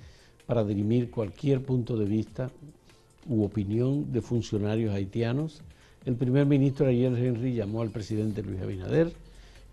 para 0.45 0.63
dirimir 0.63 1.09
cualquier 1.11 1.61
punto 1.61 1.97
de 1.97 2.05
vista 2.05 2.49
u 3.27 3.43
opinión 3.43 4.11
de 4.11 4.21
funcionarios 4.21 4.93
haitianos. 4.93 5.61
El 6.05 6.15
primer 6.15 6.45
ministro 6.45 6.87
Ariel 6.87 7.17
Henry 7.17 7.53
llamó 7.53 7.81
al 7.81 7.89
presidente 7.89 8.43
Luis 8.43 8.61
Abinader 8.61 9.13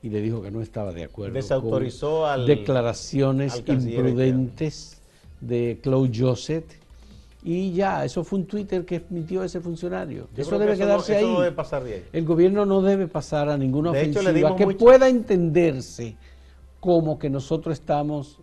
y 0.03 0.09
le 0.09 0.21
dijo 0.21 0.41
que 0.43 0.50
no 0.50 0.62
estaba 0.62 0.93
de 0.93 1.05
acuerdo 1.05 1.35
Desautorizó 1.35 2.23
con 2.23 2.47
declaraciones 2.47 3.62
imprudentes 3.67 5.00
de 5.41 5.79
Claude 5.83 6.12
Joseph 6.17 6.65
y 7.43 7.73
ya, 7.73 8.05
eso 8.05 8.23
fue 8.23 8.41
un 8.41 8.47
Twitter 8.47 8.85
que 8.85 9.03
emitió 9.11 9.43
ese 9.43 9.61
funcionario. 9.61 10.29
eso 10.37 10.59
debe 10.59 10.77
quedarse 10.77 11.17
ahí. 11.17 11.25
debe 11.25 11.53
pasar 11.53 11.83
de 11.83 12.05
El 12.12 12.25
gobierno 12.25 12.67
no 12.67 12.83
debe 12.83 13.09
pasar 13.09 13.49
a 13.49 13.57
ninguna 13.57 13.93
ofensiva 13.93 14.57
que 14.57 14.67
pueda 14.75 15.09
entenderse 15.09 16.17
como 16.81 17.19
que 17.19 17.31
nosotros 17.31 17.79
estamos 17.79 18.39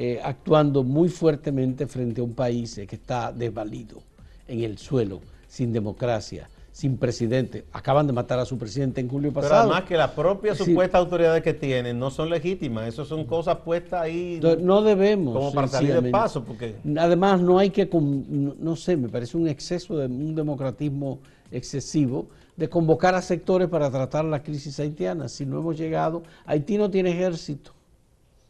eh, 0.00 0.20
actuando 0.22 0.84
muy 0.84 1.08
fuertemente 1.08 1.88
frente 1.88 2.20
a 2.20 2.24
un 2.24 2.32
país 2.32 2.80
que 2.88 2.94
está 2.94 3.32
desvalido 3.32 4.00
en 4.46 4.60
el 4.60 4.78
suelo, 4.78 5.20
sin 5.48 5.72
democracia, 5.72 6.48
sin 6.70 6.96
presidente. 6.98 7.64
Acaban 7.72 8.06
de 8.06 8.12
matar 8.12 8.38
a 8.38 8.44
su 8.44 8.56
presidente 8.56 9.00
en 9.00 9.08
julio 9.08 9.32
pasado. 9.32 9.50
Pero 9.50 9.60
además 9.62 9.88
que 9.88 9.96
las 9.96 10.12
propias 10.12 10.56
supuestas 10.56 11.00
autoridades 11.00 11.42
que 11.42 11.52
tienen 11.52 11.98
no 11.98 12.12
son 12.12 12.30
legítimas. 12.30 12.86
Eso 12.86 13.04
son 13.04 13.24
cosas 13.24 13.56
puestas 13.56 14.02
ahí. 14.02 14.38
No 14.60 14.82
debemos. 14.82 15.34
Como 15.34 15.52
para 15.52 15.66
salir 15.66 16.00
de 16.00 16.12
paso. 16.12 16.44
Porque... 16.44 16.76
Además, 16.96 17.40
no 17.40 17.58
hay 17.58 17.70
que, 17.70 17.90
no, 17.92 18.76
sé, 18.76 18.96
me 18.96 19.08
parece 19.08 19.36
un 19.36 19.48
exceso 19.48 19.96
de 19.96 20.06
un 20.06 20.36
democratismo 20.36 21.18
excesivo 21.50 22.28
de 22.56 22.68
convocar 22.68 23.16
a 23.16 23.22
sectores 23.22 23.66
para 23.66 23.90
tratar 23.90 24.24
la 24.24 24.44
crisis 24.44 24.78
haitiana. 24.78 25.28
Si 25.28 25.44
no 25.44 25.58
hemos 25.58 25.76
llegado, 25.76 26.22
Haití 26.46 26.78
no 26.78 26.88
tiene 26.88 27.10
ejército. 27.10 27.72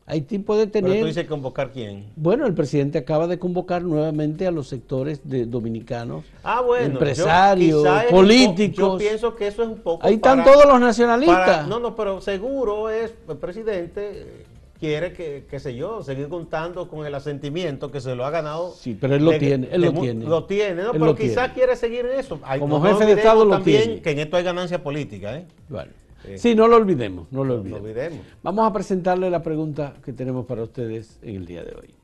Haití 0.08 0.38
puede 0.38 0.66
tener... 0.66 0.90
¿Pero 0.90 1.02
tú 1.02 1.06
dices 1.08 1.26
convocar 1.26 1.70
quién? 1.70 2.06
Bueno, 2.16 2.46
el 2.46 2.54
presidente 2.54 2.98
acaba 2.98 3.26
de 3.26 3.38
convocar 3.38 3.82
nuevamente 3.82 4.46
a 4.46 4.50
los 4.50 4.68
sectores 4.68 5.20
de 5.28 5.44
dominicanos, 5.44 6.24
ah, 6.42 6.62
bueno, 6.62 6.86
empresarios, 6.86 7.86
políticos. 8.10 8.76
Yo 8.76 8.98
pienso 8.98 9.36
que 9.36 9.48
eso 9.48 9.62
es 9.62 9.68
un 9.68 9.78
poco... 9.78 10.06
Ahí 10.06 10.14
están 10.14 10.44
todos 10.44 10.64
los 10.66 10.80
nacionalistas. 10.80 11.68
no, 11.68 11.78
no, 11.78 11.94
pero 11.94 12.20
seguro 12.20 12.88
es, 12.88 13.12
el 13.28 13.36
presidente 13.36 14.46
quiere 14.80 15.12
que, 15.12 15.44
qué 15.50 15.60
sé 15.60 15.74
yo, 15.74 16.02
seguir 16.02 16.28
contando 16.28 16.88
con 16.88 17.04
el 17.04 17.14
asentimiento 17.14 17.90
que 17.90 18.00
se 18.00 18.14
lo 18.14 18.24
ha 18.24 18.30
ganado. 18.30 18.72
Sí, 18.72 18.96
pero 18.98 19.14
él 19.14 19.24
lo 19.24 19.36
tiene, 19.36 19.68
él 19.70 19.82
lo 19.82 19.92
tiene. 19.92 20.24
Lo 20.24 20.44
tiene, 20.44 20.82
¿no? 20.82 20.92
pero 20.92 21.14
quizás 21.14 21.52
quiere 21.52 21.76
seguir 21.76 22.06
en 22.06 22.18
eso. 22.18 22.40
Como 22.58 22.80
jefe 22.82 23.06
de 23.06 23.12
Estado 23.12 23.44
lo 23.44 23.50
también 23.50 23.82
tiene. 23.82 24.02
que 24.02 24.10
en 24.10 24.18
esto 24.20 24.36
hay 24.36 24.44
ganancia 24.44 24.82
política, 24.82 25.36
¿eh? 25.36 25.46
Bueno. 25.68 25.92
Sí, 26.36 26.54
no 26.54 26.68
lo 26.68 26.76
olvidemos, 26.76 27.30
no 27.30 27.44
lo 27.44 27.60
olvidemos. 27.60 28.20
Vamos 28.42 28.68
a 28.68 28.72
presentarle 28.72 29.30
la 29.30 29.42
pregunta 29.42 29.94
que 30.04 30.12
tenemos 30.12 30.44
para 30.46 30.62
ustedes 30.62 31.18
en 31.22 31.36
el 31.36 31.46
día 31.46 31.62
de 31.62 31.74
hoy. 31.74 31.94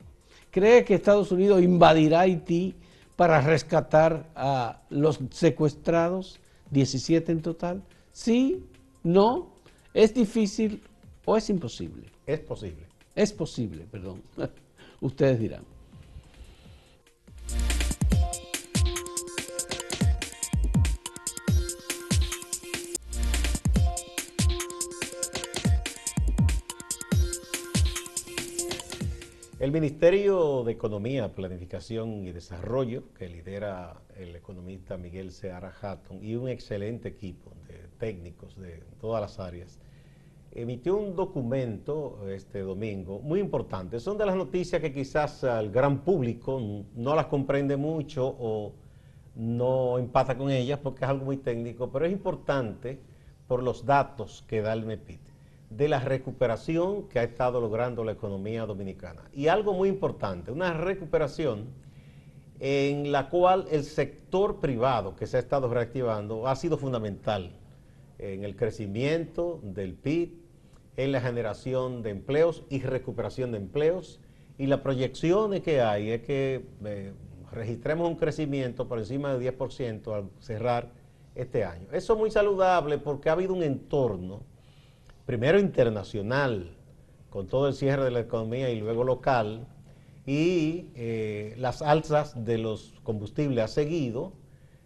¿Cree 0.51 0.85
que 0.85 0.95
Estados 0.95 1.31
Unidos 1.31 1.61
invadirá 1.61 2.21
Haití 2.21 2.75
para 3.15 3.41
rescatar 3.41 4.29
a 4.35 4.81
los 4.89 5.19
secuestrados, 5.31 6.39
17 6.71 7.31
en 7.31 7.41
total? 7.41 7.83
Sí, 8.11 8.63
no, 9.03 9.49
es 9.93 10.13
difícil 10.13 10.81
o 11.25 11.35
es 11.37 11.49
imposible. 11.49 12.07
Es 12.25 12.39
posible. 12.39 12.85
Es 13.13 13.33
posible, 13.33 13.85
perdón. 13.91 14.21
Ustedes 15.01 15.39
dirán. 15.39 15.74
El 29.65 29.71
Ministerio 29.71 30.63
de 30.63 30.73
Economía, 30.73 31.33
Planificación 31.33 32.23
y 32.23 32.31
Desarrollo, 32.31 33.11
que 33.15 33.27
lidera 33.27 33.99
el 34.15 34.35
economista 34.35 34.95
Miguel 34.95 35.31
Seara 35.31 35.73
Hatton, 35.81 36.23
y 36.23 36.35
un 36.35 36.49
excelente 36.49 37.09
equipo 37.09 37.49
de 37.67 37.87
técnicos 37.97 38.55
de 38.57 38.83
todas 39.01 39.21
las 39.21 39.39
áreas, 39.39 39.79
emitió 40.51 40.95
un 40.95 41.15
documento 41.15 42.29
este 42.29 42.59
domingo 42.59 43.17
muy 43.21 43.39
importante. 43.39 43.99
Son 43.99 44.19
de 44.19 44.27
las 44.27 44.35
noticias 44.35 44.79
que 44.79 44.93
quizás 44.93 45.43
al 45.43 45.71
gran 45.71 46.01
público 46.01 46.61
no 46.93 47.15
las 47.15 47.25
comprende 47.25 47.75
mucho 47.75 48.35
o 48.39 48.71
no 49.33 49.97
empata 49.97 50.37
con 50.37 50.51
ellas 50.51 50.77
porque 50.77 51.05
es 51.05 51.09
algo 51.09 51.25
muy 51.25 51.37
técnico, 51.37 51.91
pero 51.91 52.05
es 52.05 52.11
importante 52.11 52.99
por 53.47 53.63
los 53.63 53.83
datos 53.83 54.45
que 54.47 54.61
da 54.61 54.73
el 54.73 54.85
MEPIT 54.85 55.34
de 55.69 55.89
la 55.89 55.99
recuperación 55.99 57.07
que 57.09 57.19
ha 57.19 57.23
estado 57.23 57.59
logrando 57.59 58.03
la 58.03 58.13
economía 58.13 58.65
dominicana. 58.65 59.23
Y 59.33 59.47
algo 59.47 59.73
muy 59.73 59.89
importante, 59.89 60.51
una 60.51 60.73
recuperación 60.73 61.67
en 62.59 63.11
la 63.11 63.29
cual 63.29 63.65
el 63.69 63.83
sector 63.83 64.59
privado 64.59 65.15
que 65.15 65.27
se 65.27 65.37
ha 65.37 65.39
estado 65.39 65.67
reactivando 65.67 66.47
ha 66.47 66.55
sido 66.55 66.77
fundamental 66.77 67.51
en 68.17 68.43
el 68.43 68.55
crecimiento 68.55 69.59
del 69.63 69.93
PIB, 69.93 70.33
en 70.95 71.11
la 71.11 71.19
generación 71.19 72.01
de 72.01 72.11
empleos 72.11 72.63
y 72.69 72.79
recuperación 72.79 73.51
de 73.51 73.57
empleos. 73.57 74.21
Y 74.57 74.67
la 74.67 74.81
proyección 74.81 75.59
que 75.61 75.81
hay 75.81 76.11
es 76.11 76.21
que 76.21 76.65
eh, 76.85 77.11
registremos 77.51 78.07
un 78.07 78.15
crecimiento 78.15 78.87
por 78.87 78.99
encima 78.99 79.33
del 79.33 79.57
10% 79.57 80.13
al 80.13 80.29
cerrar 80.39 80.91
este 81.35 81.65
año. 81.65 81.87
Eso 81.91 82.13
es 82.13 82.19
muy 82.19 82.31
saludable 82.31 82.97
porque 82.97 83.27
ha 83.27 83.33
habido 83.33 83.53
un 83.53 83.63
entorno 83.63 84.43
primero 85.25 85.59
internacional, 85.59 86.75
con 87.29 87.47
todo 87.47 87.67
el 87.67 87.73
cierre 87.73 88.05
de 88.05 88.11
la 88.11 88.19
economía 88.19 88.69
y 88.69 88.79
luego 88.79 89.03
local, 89.03 89.67
y 90.25 90.87
eh, 90.95 91.53
las 91.57 91.81
alzas 91.81 92.45
de 92.45 92.57
los 92.57 92.93
combustibles 93.03 93.63
ha 93.63 93.67
seguido, 93.67 94.33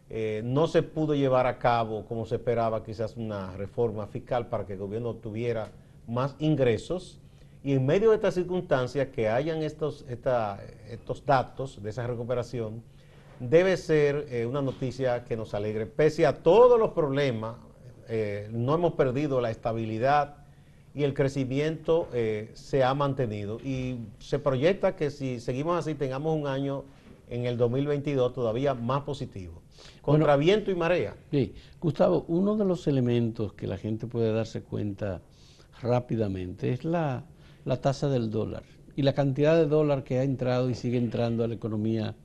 eh, 0.10 0.42
no 0.44 0.68
se 0.68 0.82
pudo 0.82 1.14
llevar 1.14 1.46
a 1.46 1.60
cabo 1.60 2.06
como 2.06 2.26
se 2.26 2.36
esperaba 2.36 2.84
quizás 2.84 3.16
una 3.16 3.56
reforma 3.56 4.08
fiscal 4.08 4.48
para 4.48 4.66
que 4.66 4.74
el 4.74 4.80
gobierno 4.80 5.14
tuviera 5.16 5.72
más 6.08 6.36
ingresos. 6.40 7.20
Y 7.64 7.74
en 7.74 7.86
medio 7.86 8.10
de 8.10 8.16
estas 8.16 8.34
circunstancias 8.34 9.10
que 9.10 9.30
hayan 9.30 9.62
estos, 9.62 10.06
estos 10.08 11.26
datos 11.26 11.84
de 11.84 11.90
esa 11.90 12.08
recuperación 12.08 12.82
debe 13.40 13.78
ser 13.78 14.28
eh, 14.30 14.46
una 14.46 14.62
noticia 14.62 15.24
que 15.26 15.38
nos 15.38 15.54
alegre. 15.54 15.86
Pese 15.86 16.26
a 16.26 16.42
todos 16.42 16.80
los 16.80 16.92
problemas 16.92 17.56
eh, 18.10 18.50
no 18.52 18.74
hemos 18.74 18.94
perdido 18.94 19.40
la 19.40 19.52
estabilidad 19.52 20.38
y 20.96 21.04
el 21.04 21.14
crecimiento 21.14 22.10
eh, 22.12 22.50
se 22.54 22.84
ha 22.84 22.94
mantenido. 22.94 23.60
Y 23.64 24.00
se 24.18 24.40
proyecta 24.40 24.96
que 24.96 25.12
si 25.12 25.40
seguimos 25.40 25.78
así 25.78 25.94
tengamos 25.94 26.36
un 26.36 26.48
año 26.48 26.84
en 27.30 27.46
el 27.46 27.58
2022 27.58 28.34
todavía 28.34 28.74
más 28.74 29.04
positivo. 29.04 29.62
Contra 30.02 30.36
viento 30.36 30.72
y 30.72 30.76
marea. 30.76 31.16
Sí, 31.32 31.54
Gustavo, 31.80 32.26
uno 32.28 32.58
de 32.58 32.66
los 32.66 32.88
elementos 32.88 33.54
que 33.54 33.68
la 33.68 33.78
gente 33.78 34.08
puede 34.08 34.34
darse 34.34 34.64
cuenta 34.64 35.22
rápidamente 35.82 36.72
es 36.74 36.84
la, 36.84 37.24
la 37.64 37.80
tasa 37.80 38.10
del 38.10 38.32
dólar 38.32 38.64
y 38.96 39.04
la 39.04 39.14
cantidad 39.14 39.56
de 39.56 39.68
dólar 39.68 40.04
que 40.04 40.18
ha 40.18 40.24
entrado 40.24 40.70
y 40.70 40.76
sigue 40.76 40.98
entrando 40.98 41.44
a 41.44 41.48
la 41.48 41.54
economía 41.54 42.16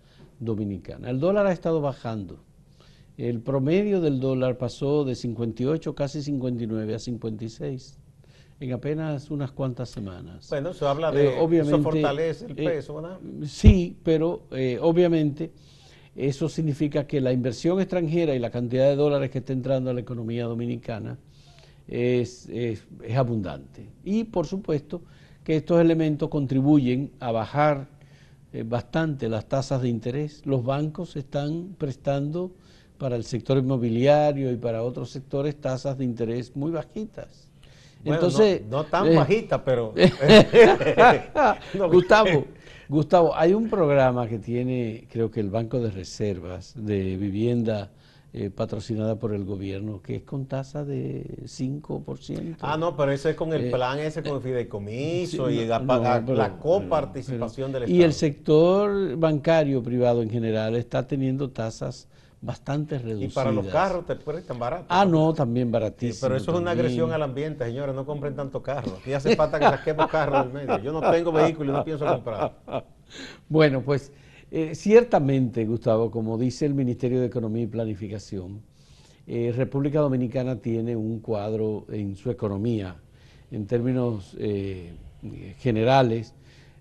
dominicana. 0.40 1.10
El 1.10 1.20
dólar 1.20 1.46
ha 1.46 1.52
estado 1.52 1.80
bajando 1.80 2.38
el 3.16 3.40
promedio 3.40 4.00
del 4.00 4.18
dólar 4.18 4.58
pasó 4.58 5.04
de 5.04 5.14
58, 5.14 5.94
casi 5.94 6.22
59 6.22 6.94
a 6.94 6.98
56 6.98 7.98
en 8.60 8.72
apenas 8.72 9.30
unas 9.30 9.52
cuantas 9.52 9.90
semanas. 9.90 10.48
Bueno, 10.48 10.70
eso 10.70 10.88
habla 10.88 11.10
de 11.10 11.26
eh, 11.26 11.38
obviamente, 11.38 11.76
eso 11.76 11.82
fortalece 11.82 12.46
el 12.46 12.52
eh, 12.52 12.64
peso, 12.64 12.94
¿verdad? 12.94 13.18
sí, 13.44 13.96
pero 14.02 14.44
eh, 14.52 14.78
obviamente 14.80 15.52
eso 16.16 16.48
significa 16.48 17.06
que 17.06 17.20
la 17.20 17.32
inversión 17.32 17.80
extranjera 17.80 18.34
y 18.34 18.38
la 18.38 18.50
cantidad 18.50 18.88
de 18.88 18.96
dólares 18.96 19.30
que 19.30 19.38
está 19.38 19.52
entrando 19.52 19.90
a 19.90 19.94
la 19.94 20.00
economía 20.00 20.44
dominicana 20.44 21.18
es, 21.88 22.48
es 22.48 22.86
abundante. 23.16 23.88
Y 24.04 24.24
por 24.24 24.46
supuesto 24.46 25.02
que 25.42 25.56
estos 25.56 25.80
elementos 25.80 26.28
contribuyen 26.28 27.10
a 27.18 27.32
bajar 27.32 27.88
bastante 28.64 29.28
las 29.28 29.48
tasas 29.48 29.82
de 29.82 29.88
interés. 29.88 30.46
Los 30.46 30.64
bancos 30.64 31.16
están 31.16 31.74
prestando 31.76 32.52
para 32.98 33.16
el 33.16 33.24
sector 33.24 33.58
inmobiliario 33.58 34.50
y 34.52 34.56
para 34.56 34.82
otros 34.82 35.10
sectores 35.10 35.60
tasas 35.60 35.98
de 35.98 36.04
interés 36.04 36.54
muy 36.54 36.70
bajitas. 36.70 37.50
Entonces, 38.04 38.62
no, 38.68 38.84
tan 38.84 39.08
eh, 39.08 39.16
bajitas, 39.16 39.60
pero... 39.64 39.94
Gustavo, 41.90 42.44
Gustavo, 42.88 43.34
hay 43.34 43.54
un 43.54 43.68
programa 43.68 44.28
que 44.28 44.38
tiene, 44.38 45.06
creo 45.10 45.30
que 45.30 45.40
el 45.40 45.50
Banco 45.50 45.80
de 45.80 45.90
Reservas 45.90 46.74
de 46.76 47.16
Vivienda 47.16 47.90
eh, 48.36 48.50
patrocinada 48.50 49.16
por 49.16 49.32
el 49.32 49.44
gobierno, 49.44 50.02
que 50.02 50.16
es 50.16 50.22
con 50.24 50.46
tasa 50.46 50.84
de 50.84 51.24
5%. 51.44 52.56
Ah, 52.60 52.76
no, 52.76 52.96
pero 52.96 53.12
ese 53.12 53.30
es 53.30 53.36
con 53.36 53.52
el 53.52 53.66
eh, 53.66 53.70
plan 53.70 53.98
ese, 54.00 54.22
con 54.22 54.36
el 54.36 54.42
fideicomiso 54.42 55.48
y 55.48 55.64
la, 55.64 55.78
la 55.78 56.58
coparticipación 56.58 57.70
del 57.70 57.84
Estado. 57.84 57.96
Y 57.96 58.02
el 58.02 58.12
sector 58.12 59.16
bancario 59.16 59.82
privado 59.82 60.20
en 60.20 60.30
general 60.30 60.74
está 60.74 61.06
teniendo 61.06 61.50
tasas 61.50 62.08
bastante 62.44 62.98
reducidas. 62.98 63.32
Y 63.32 63.34
para 63.34 63.50
los 63.52 63.66
carros 63.66 64.06
te 64.06 64.16
prestan 64.16 64.58
barato. 64.58 64.84
Ah, 64.88 65.04
no, 65.04 65.32
también 65.32 65.70
baratísimo. 65.72 66.18
pero 66.20 66.36
eso 66.36 66.52
es 66.52 66.58
una 66.58 66.72
agresión 66.72 67.10
al 67.12 67.22
ambiente, 67.22 67.64
señores, 67.64 67.94
no 67.94 68.04
compren 68.04 68.36
tanto 68.36 68.62
carro. 68.62 68.98
Y 69.06 69.12
hace 69.12 69.34
falta 69.34 69.58
que 69.58 69.64
saquemos 69.64 70.08
carros 70.08 70.44
del 70.44 70.52
medio. 70.52 70.78
Yo 70.78 70.92
no 70.92 71.00
tengo 71.10 71.32
vehículo 71.32 71.72
y 71.72 71.76
no 71.76 71.84
pienso 71.84 72.04
comprar. 72.06 72.52
Bueno, 73.48 73.82
pues 73.82 74.10
Eh, 74.56 74.76
ciertamente, 74.76 75.64
Gustavo, 75.64 76.12
como 76.12 76.38
dice 76.38 76.64
el 76.64 76.74
Ministerio 76.74 77.18
de 77.20 77.26
Economía 77.26 77.64
y 77.64 77.66
Planificación, 77.66 78.62
eh, 79.26 79.52
República 79.56 79.98
Dominicana 79.98 80.60
tiene 80.60 80.94
un 80.94 81.18
cuadro 81.18 81.86
en 81.90 82.14
su 82.14 82.30
economía, 82.30 82.94
en 83.50 83.66
términos 83.66 84.36
eh, 84.38 84.92
generales, 85.58 86.34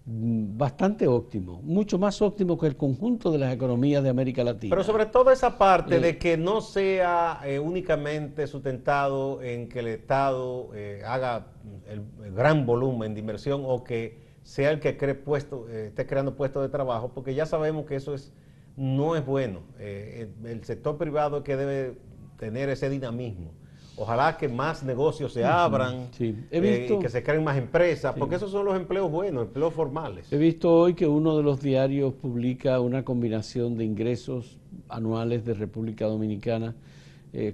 bastante 0.05 1.07
óptimo, 1.07 1.61
mucho 1.61 1.97
más 1.97 2.21
óptimo 2.21 2.57
que 2.57 2.67
el 2.67 2.75
conjunto 2.75 3.31
de 3.31 3.37
las 3.37 3.53
economías 3.53 4.03
de 4.03 4.09
América 4.09 4.43
Latina. 4.43 4.71
Pero 4.71 4.83
sobre 4.83 5.05
todo 5.05 5.31
esa 5.31 5.57
parte 5.57 5.99
de 5.99 6.17
que 6.17 6.35
no 6.37 6.59
sea 6.59 7.39
únicamente 7.61 8.47
sustentado 8.47 9.41
en 9.41 9.69
que 9.69 9.79
el 9.79 9.87
Estado 9.87 10.69
haga 11.05 11.47
el, 11.87 12.33
gran 12.33 12.65
volumen 12.65 13.13
de 13.13 13.21
inversión 13.21 13.63
o 13.65 13.83
que 13.83 14.23
sea 14.43 14.71
el 14.71 14.79
que 14.79 14.97
cree 14.97 15.15
puesto, 15.15 15.67
eh, 15.69 15.87
esté 15.87 16.05
creando 16.05 16.35
puestos 16.35 16.61
de 16.61 16.69
trabajo, 16.69 17.11
porque 17.13 17.33
ya 17.33 17.45
sabemos 17.45 17.85
que 17.85 17.95
eso 17.95 18.13
es, 18.13 18.33
no 18.75 19.15
es 19.15 19.25
bueno. 19.25 19.61
Eh, 19.79 20.29
el, 20.43 20.63
sector 20.63 20.97
privado 20.97 21.37
es 21.37 21.43
que 21.43 21.55
debe 21.55 21.97
tener 22.37 22.69
ese 22.69 22.89
dinamismo. 22.89 23.51
Ojalá 23.95 24.37
que 24.37 24.47
más 24.47 24.83
negocios 24.83 25.33
se 25.33 25.45
abran 25.45 26.09
eh, 26.19 26.87
y 26.89 26.99
que 26.99 27.09
se 27.09 27.21
creen 27.21 27.43
más 27.43 27.57
empresas, 27.57 28.15
porque 28.17 28.35
esos 28.35 28.51
son 28.51 28.65
los 28.65 28.75
empleos 28.75 29.11
buenos, 29.11 29.45
empleos 29.45 29.73
formales. 29.73 30.31
He 30.33 30.37
visto 30.37 30.73
hoy 30.73 30.95
que 30.95 31.07
uno 31.07 31.37
de 31.37 31.43
los 31.43 31.61
diarios 31.61 32.13
publica 32.13 32.79
una 32.79 33.03
combinación 33.03 33.77
de 33.77 33.85
ingresos 33.85 34.57
anuales 34.89 35.45
de 35.45 35.53
República 35.53 36.05
Dominicana, 36.05 36.75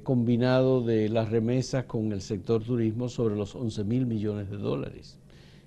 combinado 0.04 0.82
de 0.82 1.08
las 1.08 1.30
remesas 1.30 1.86
con 1.86 2.12
el 2.12 2.22
sector 2.22 2.64
turismo 2.64 3.08
sobre 3.08 3.36
los 3.36 3.56
11 3.56 3.84
mil 3.86 4.06
millones 4.06 4.50
de 4.50 4.58
dólares. 4.58 5.18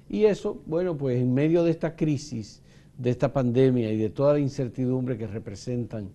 Y 0.08 0.24
eso, 0.24 0.60
bueno, 0.66 0.96
pues 0.96 1.18
en 1.18 1.32
medio 1.32 1.64
de 1.64 1.70
esta 1.70 1.96
crisis, 1.96 2.62
de 2.98 3.10
esta 3.10 3.32
pandemia 3.32 3.90
y 3.90 3.96
de 3.96 4.10
toda 4.10 4.34
la 4.34 4.38
incertidumbre 4.38 5.16
que 5.16 5.26
representan 5.26 6.10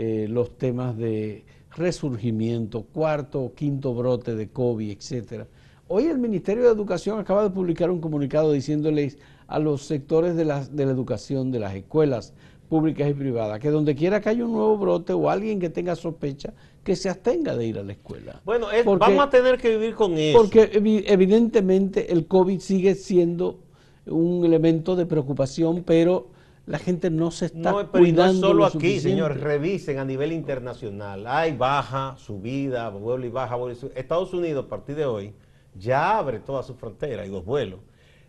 eh, 0.00 0.28
los 0.28 0.56
temas 0.56 0.96
de 0.96 1.44
resurgimiento, 1.74 2.84
cuarto 2.84 3.42
o 3.42 3.52
quinto 3.52 3.92
brote 3.94 4.36
de 4.36 4.48
COVID, 4.48 4.92
etcétera. 4.92 5.48
Hoy 5.88 6.04
el 6.04 6.18
Ministerio 6.18 6.62
de 6.62 6.70
Educación 6.70 7.18
acaba 7.18 7.42
de 7.42 7.50
publicar 7.50 7.90
un 7.90 8.00
comunicado 8.00 8.52
diciéndoles 8.52 9.18
a 9.48 9.58
los 9.58 9.82
sectores 9.82 10.36
de 10.36 10.44
la, 10.44 10.64
de 10.64 10.86
la 10.86 10.92
educación, 10.92 11.50
de 11.50 11.58
las 11.58 11.74
escuelas 11.74 12.32
públicas 12.68 13.10
y 13.10 13.14
privadas, 13.14 13.58
que 13.58 13.70
donde 13.70 13.96
quiera 13.96 14.20
que 14.20 14.28
haya 14.28 14.44
un 14.44 14.52
nuevo 14.52 14.78
brote 14.78 15.14
o 15.14 15.28
alguien 15.28 15.58
que 15.58 15.68
tenga 15.68 15.96
sospecha, 15.96 16.54
que 16.84 16.94
se 16.94 17.08
abstenga 17.08 17.56
de 17.56 17.66
ir 17.66 17.76
a 17.80 17.82
la 17.82 17.90
escuela. 17.90 18.40
Bueno, 18.44 18.68
vamos 19.00 19.26
a 19.26 19.30
tener 19.30 19.58
que 19.58 19.70
vivir 19.70 19.96
con 19.96 20.16
eso. 20.16 20.38
Porque 20.38 20.70
evidentemente 21.06 22.12
el 22.12 22.28
COVID 22.28 22.60
sigue 22.60 22.94
siendo 22.94 23.58
un 24.06 24.44
elemento 24.44 24.94
de 24.94 25.06
preocupación, 25.06 25.82
pero 25.84 26.37
la 26.68 26.78
gente 26.78 27.08
no 27.08 27.30
se 27.30 27.46
está 27.46 27.72
no, 27.72 27.90
pero 27.90 28.04
cuidando. 28.04 28.40
No 28.40 28.48
solo 28.48 28.66
aquí, 28.66 29.00
señores, 29.00 29.40
revisen 29.40 29.98
a 29.98 30.04
nivel 30.04 30.32
internacional. 30.32 31.26
Hay 31.26 31.56
baja, 31.56 32.14
subida, 32.18 32.90
vuelo 32.90 33.24
y 33.24 33.30
baja. 33.30 33.56
Estados 33.94 34.34
Unidos, 34.34 34.66
a 34.66 34.68
partir 34.68 34.96
de 34.96 35.06
hoy, 35.06 35.32
ya 35.74 36.18
abre 36.18 36.40
todas 36.40 36.66
sus 36.66 36.76
fronteras 36.76 37.26
y 37.26 37.30
los 37.30 37.44
vuelos. 37.44 37.80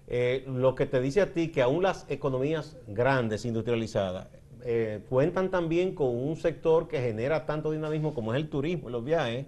Eh, 0.07 0.45
lo 0.47 0.73
que 0.73 0.85
te 0.85 1.01
dice 1.01 1.21
a 1.21 1.33
ti 1.33 1.49
que 1.49 1.61
aún 1.61 1.83
las 1.83 2.05
economías 2.09 2.77
grandes, 2.87 3.43
industrializadas, 3.43 4.27
eh, 4.63 5.01
cuentan 5.09 5.51
también 5.51 5.93
con 5.93 6.07
un 6.07 6.37
sector 6.37 6.87
que 6.87 7.01
genera 7.01 7.45
tanto 7.45 7.71
dinamismo 7.71 8.13
como 8.13 8.33
es 8.33 8.39
el 8.39 8.49
turismo 8.49 8.87
y 8.87 8.91
los 8.93 9.03
viajes. 9.03 9.47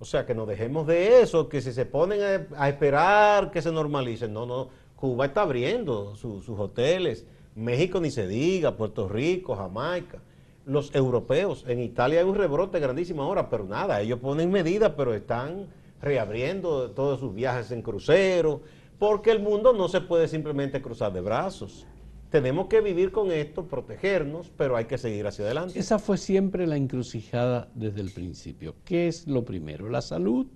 O 0.00 0.04
sea, 0.04 0.26
que 0.26 0.34
nos 0.34 0.48
dejemos 0.48 0.86
de 0.86 1.22
eso, 1.22 1.48
que 1.48 1.62
si 1.62 1.72
se 1.72 1.86
ponen 1.86 2.46
a, 2.56 2.68
esperar 2.68 3.52
que 3.52 3.62
se 3.62 3.70
normalicen. 3.70 4.32
No, 4.32 4.46
no, 4.46 4.68
Cuba 4.96 5.26
está 5.26 5.42
abriendo 5.42 6.16
sus 6.16 6.48
hoteles, 6.48 7.24
México 7.56 8.00
ni 8.00 8.10
se 8.10 8.28
diga, 8.28 8.76
Puerto 8.76 9.08
Rico, 9.08 9.56
Jamaica. 9.56 10.18
Los 10.64 10.94
europeos, 10.94 11.64
en 11.66 11.80
Italia 11.80 12.20
hay 12.20 12.26
un 12.26 12.34
rebrote 12.34 12.78
grandísimo 12.78 13.22
ahora, 13.22 13.50
pero 13.50 13.64
nada, 13.64 14.00
ellos 14.00 14.20
ponen 14.20 14.50
medidas, 14.50 14.92
pero 14.96 15.14
están 15.14 15.66
reabriendo 16.00 16.90
todos 16.90 17.18
sus 17.20 17.34
viajes 17.34 17.70
en 17.70 17.82
crucero, 17.82 18.62
porque 18.98 19.30
el 19.30 19.40
mundo 19.40 19.72
no 19.72 19.88
se 19.88 20.00
puede 20.00 20.28
simplemente 20.28 20.80
cruzar 20.80 21.12
de 21.12 21.20
brazos 21.20 21.86
tenemos 22.30 22.66
que 22.66 22.80
vivir 22.80 23.12
con 23.12 23.30
esto, 23.30 23.66
protegernos, 23.66 24.50
pero 24.56 24.76
hay 24.76 24.86
que 24.86 24.98
seguir 24.98 25.26
hacia 25.26 25.44
adelante. 25.44 25.78
Esa 25.78 25.98
fue 25.98 26.18
siempre 26.18 26.66
la 26.66 26.76
encrucijada 26.76 27.70
desde 27.74 28.00
el 28.00 28.10
principio. 28.10 28.74
¿Qué 28.84 29.08
es 29.08 29.26
lo 29.26 29.44
primero, 29.44 29.88
la 29.88 30.02
salud 30.02 30.46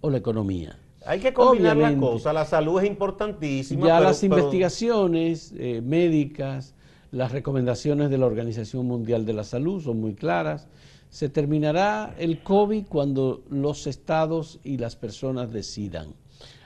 o 0.00 0.10
la 0.10 0.18
economía? 0.18 0.78
Hay 1.06 1.20
que 1.20 1.32
combinar 1.32 1.76
las 1.76 1.94
cosas, 1.94 2.34
la 2.34 2.44
salud 2.44 2.80
es 2.80 2.88
importantísima. 2.88 3.86
Ya 3.86 4.00
las 4.00 4.22
investigaciones 4.22 5.52
eh, 5.56 5.80
médicas, 5.84 6.74
las 7.10 7.32
recomendaciones 7.32 8.10
de 8.10 8.18
la 8.18 8.26
Organización 8.26 8.86
Mundial 8.86 9.26
de 9.26 9.32
la 9.32 9.44
Salud 9.44 9.82
son 9.82 10.00
muy 10.00 10.14
claras. 10.14 10.68
Se 11.10 11.28
terminará 11.28 12.14
el 12.18 12.42
COVID 12.42 12.86
cuando 12.88 13.42
los 13.50 13.86
estados 13.86 14.60
y 14.64 14.78
las 14.78 14.96
personas 14.96 15.52
decidan. 15.52 16.14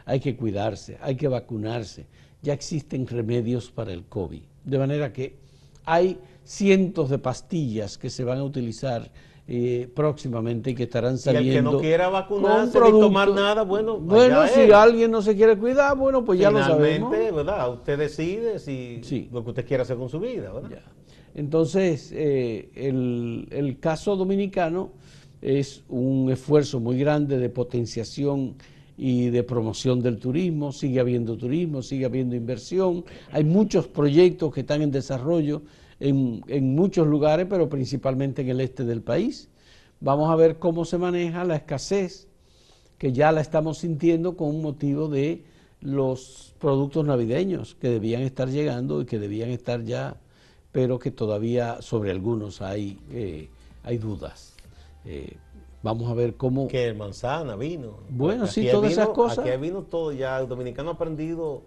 Hay 0.04 0.20
que 0.20 0.36
cuidarse, 0.36 0.98
hay 1.00 1.16
que 1.16 1.26
vacunarse 1.28 2.06
ya 2.46 2.52
existen 2.52 3.06
remedios 3.06 3.70
para 3.70 3.92
el 3.92 4.04
COVID. 4.04 4.42
De 4.64 4.78
manera 4.78 5.12
que 5.12 5.36
hay 5.84 6.18
cientos 6.44 7.10
de 7.10 7.18
pastillas 7.18 7.98
que 7.98 8.08
se 8.08 8.22
van 8.22 8.38
a 8.38 8.44
utilizar 8.44 9.10
eh, 9.48 9.88
próximamente 9.94 10.70
y 10.70 10.74
que 10.74 10.84
estarán 10.84 11.18
saliendo. 11.18 11.46
Y 11.46 11.50
el 11.50 11.56
que 11.56 11.62
no 11.62 11.78
quiera 11.78 12.08
vacunarse 12.08 12.80
ni 12.80 12.90
tomar 12.90 13.30
nada, 13.30 13.62
bueno, 13.62 13.98
bueno 13.98 14.46
si 14.48 14.72
alguien 14.72 15.10
no 15.10 15.22
se 15.22 15.36
quiere 15.36 15.56
cuidar, 15.56 15.96
bueno, 15.96 16.24
pues 16.24 16.40
ya 16.40 16.50
lo 16.50 16.58
sabemos. 16.58 17.10
¿verdad? 17.10 17.72
Usted 17.72 17.98
decide 17.98 18.58
si 18.58 19.28
lo 19.32 19.44
que 19.44 19.50
usted 19.50 19.66
quiere 19.66 19.82
hacer 19.84 19.96
con 19.96 20.08
su 20.08 20.18
vida, 20.18 20.52
¿verdad? 20.52 20.82
Entonces, 21.34 22.12
eh, 22.12 22.70
el, 22.74 23.46
el 23.50 23.78
caso 23.78 24.16
dominicano 24.16 24.90
es 25.42 25.84
un 25.88 26.30
esfuerzo 26.32 26.80
muy 26.80 26.98
grande 26.98 27.38
de 27.38 27.48
potenciación 27.50 28.56
y 28.98 29.28
de 29.28 29.42
promoción 29.42 30.02
del 30.02 30.18
turismo, 30.18 30.72
sigue 30.72 30.98
habiendo 30.98 31.36
turismo, 31.36 31.82
sigue 31.82 32.06
habiendo 32.06 32.34
inversión, 32.34 33.04
hay 33.30 33.44
muchos 33.44 33.86
proyectos 33.86 34.52
que 34.52 34.60
están 34.60 34.82
en 34.82 34.90
desarrollo 34.90 35.62
en, 36.00 36.42
en, 36.48 36.74
muchos 36.74 37.06
lugares, 37.06 37.46
pero 37.48 37.68
principalmente 37.68 38.42
en 38.42 38.48
el 38.48 38.60
este 38.60 38.84
del 38.84 39.02
país. 39.02 39.48
Vamos 40.00 40.30
a 40.30 40.36
ver 40.36 40.58
cómo 40.58 40.84
se 40.84 40.98
maneja 40.98 41.44
la 41.44 41.56
escasez, 41.56 42.28
que 42.98 43.12
ya 43.12 43.32
la 43.32 43.40
estamos 43.40 43.78
sintiendo 43.78 44.36
con 44.36 44.60
motivo 44.60 45.08
de 45.08 45.44
los 45.80 46.54
productos 46.58 47.04
navideños 47.04 47.74
que 47.74 47.88
debían 47.88 48.22
estar 48.22 48.48
llegando 48.48 49.00
y 49.00 49.06
que 49.06 49.18
debían 49.18 49.50
estar 49.50 49.82
ya, 49.84 50.16
pero 50.72 50.98
que 50.98 51.10
todavía 51.10 51.80
sobre 51.80 52.10
algunos 52.10 52.62
hay, 52.62 52.98
eh, 53.10 53.48
hay 53.82 53.98
dudas. 53.98 54.54
Eh, 55.04 55.36
Vamos 55.86 56.10
a 56.10 56.14
ver 56.14 56.34
cómo... 56.34 56.66
Que 56.66 56.92
manzana, 56.94 57.54
vino. 57.54 57.98
Bueno, 58.08 58.48
sí, 58.48 58.66
todas 58.68 58.90
esas 58.90 59.10
cosas. 59.10 59.38
Aquí 59.38 59.50
hay 59.50 59.58
vino 59.58 59.82
todo 59.82 60.10
ya. 60.10 60.40
El 60.40 60.48
dominicano 60.48 60.90
ha 60.90 60.94
aprendido 60.94 61.62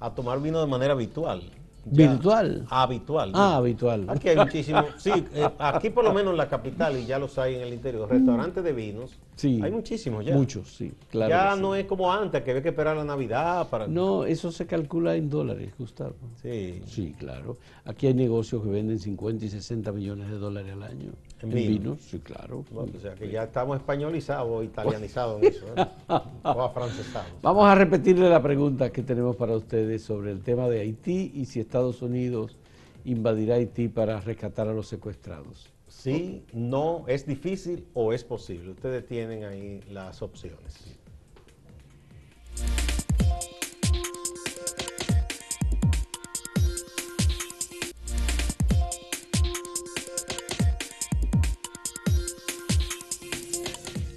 a 0.00 0.14
tomar 0.14 0.38
vino 0.42 0.60
de 0.60 0.66
manera 0.66 0.92
habitual. 0.92 1.42
¿Virtual? 1.84 2.66
Habitual. 2.70 3.30
Ah, 3.34 3.56
habitual. 3.56 4.06
Aquí 4.08 4.30
hay 4.30 4.36
muchísimos. 4.36 4.86
Sí, 4.98 5.12
eh, 5.34 5.48
aquí 5.58 5.90
por 5.90 6.04
lo 6.04 6.12
menos 6.12 6.32
en 6.32 6.38
la 6.38 6.48
capital, 6.48 6.98
y 6.98 7.06
ya 7.06 7.18
los 7.18 7.38
hay 7.38 7.56
en 7.56 7.62
el 7.62 7.72
interior, 7.74 8.08
restaurantes 8.08 8.64
de 8.64 8.72
vinos. 8.72 9.12
Sí. 9.36 9.60
Hay 9.62 9.70
muchísimos 9.70 10.24
ya. 10.24 10.34
Muchos, 10.34 10.74
sí, 10.74 10.92
claro. 11.10 11.30
Ya 11.30 11.56
no 11.56 11.74
es 11.74 11.86
como 11.86 12.12
antes, 12.12 12.42
que 12.42 12.50
había 12.50 12.62
que 12.62 12.70
esperar 12.70 12.96
la 12.96 13.04
Navidad 13.04 13.68
para. 13.68 13.86
No, 13.86 14.24
eso 14.24 14.50
se 14.52 14.66
calcula 14.66 15.16
en 15.16 15.28
dólares, 15.28 15.72
Gustavo. 15.78 16.14
Sí. 16.40 16.82
Sí, 16.86 17.14
claro. 17.18 17.56
Aquí 17.84 18.06
hay 18.06 18.14
negocios 18.14 18.62
que 18.62 18.70
venden 18.70 18.98
50 18.98 19.44
y 19.44 19.48
60 19.48 19.92
millones 19.92 20.30
de 20.30 20.38
dólares 20.38 20.72
al 20.72 20.82
año. 20.82 21.12
En, 21.52 21.98
sí, 21.98 22.18
claro. 22.18 22.64
o 22.74 23.00
sea 23.00 23.14
que 23.14 23.30
ya 23.30 23.44
estamos 23.44 23.76
españolizados 23.76 24.48
o 24.50 24.62
italianizados 24.62 25.42
en 25.42 25.48
eso, 25.48 25.66
¿eh? 25.76 25.86
o 26.42 26.62
afrancesados. 26.62 27.32
Vamos 27.42 27.66
a 27.66 27.74
repetirle 27.74 28.28
la 28.28 28.42
pregunta 28.42 28.90
que 28.90 29.02
tenemos 29.02 29.36
para 29.36 29.56
ustedes 29.56 30.02
sobre 30.02 30.30
el 30.30 30.42
tema 30.42 30.68
de 30.68 30.80
Haití 30.80 31.32
y 31.34 31.46
si 31.46 31.60
Estados 31.60 32.02
Unidos 32.02 32.56
invadirá 33.04 33.56
Haití 33.56 33.88
para 33.88 34.20
rescatar 34.20 34.68
a 34.68 34.72
los 34.72 34.88
secuestrados. 34.88 35.70
Sí, 35.88 36.44
no, 36.52 37.04
es 37.06 37.26
difícil 37.26 37.86
o 37.94 38.12
es 38.12 38.24
posible. 38.24 38.72
Ustedes 38.72 39.06
tienen 39.06 39.44
ahí 39.44 39.80
las 39.90 40.22
opciones. 40.22 40.98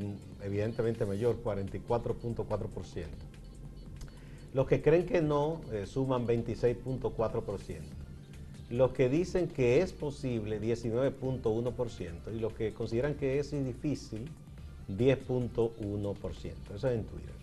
evidentemente 0.43 1.05
mayor, 1.05 1.43
44.4%. 1.43 3.05
Los 4.55 4.65
que 4.65 4.81
creen 4.81 5.05
que 5.05 5.21
no 5.21 5.61
eh, 5.71 5.85
suman 5.85 6.25
26.4%. 6.25 7.75
Los 8.71 8.91
que 8.91 9.07
dicen 9.07 9.47
que 9.47 9.81
es 9.81 9.93
posible, 9.93 10.59
19.1%. 10.59 12.35
Y 12.35 12.39
los 12.39 12.53
que 12.53 12.73
consideran 12.73 13.13
que 13.13 13.37
es 13.37 13.51
difícil, 13.51 14.27
10.1%. 14.89 16.53
Eso 16.75 16.87
es 16.87 16.99
en 16.99 17.03
Twitter. 17.05 17.37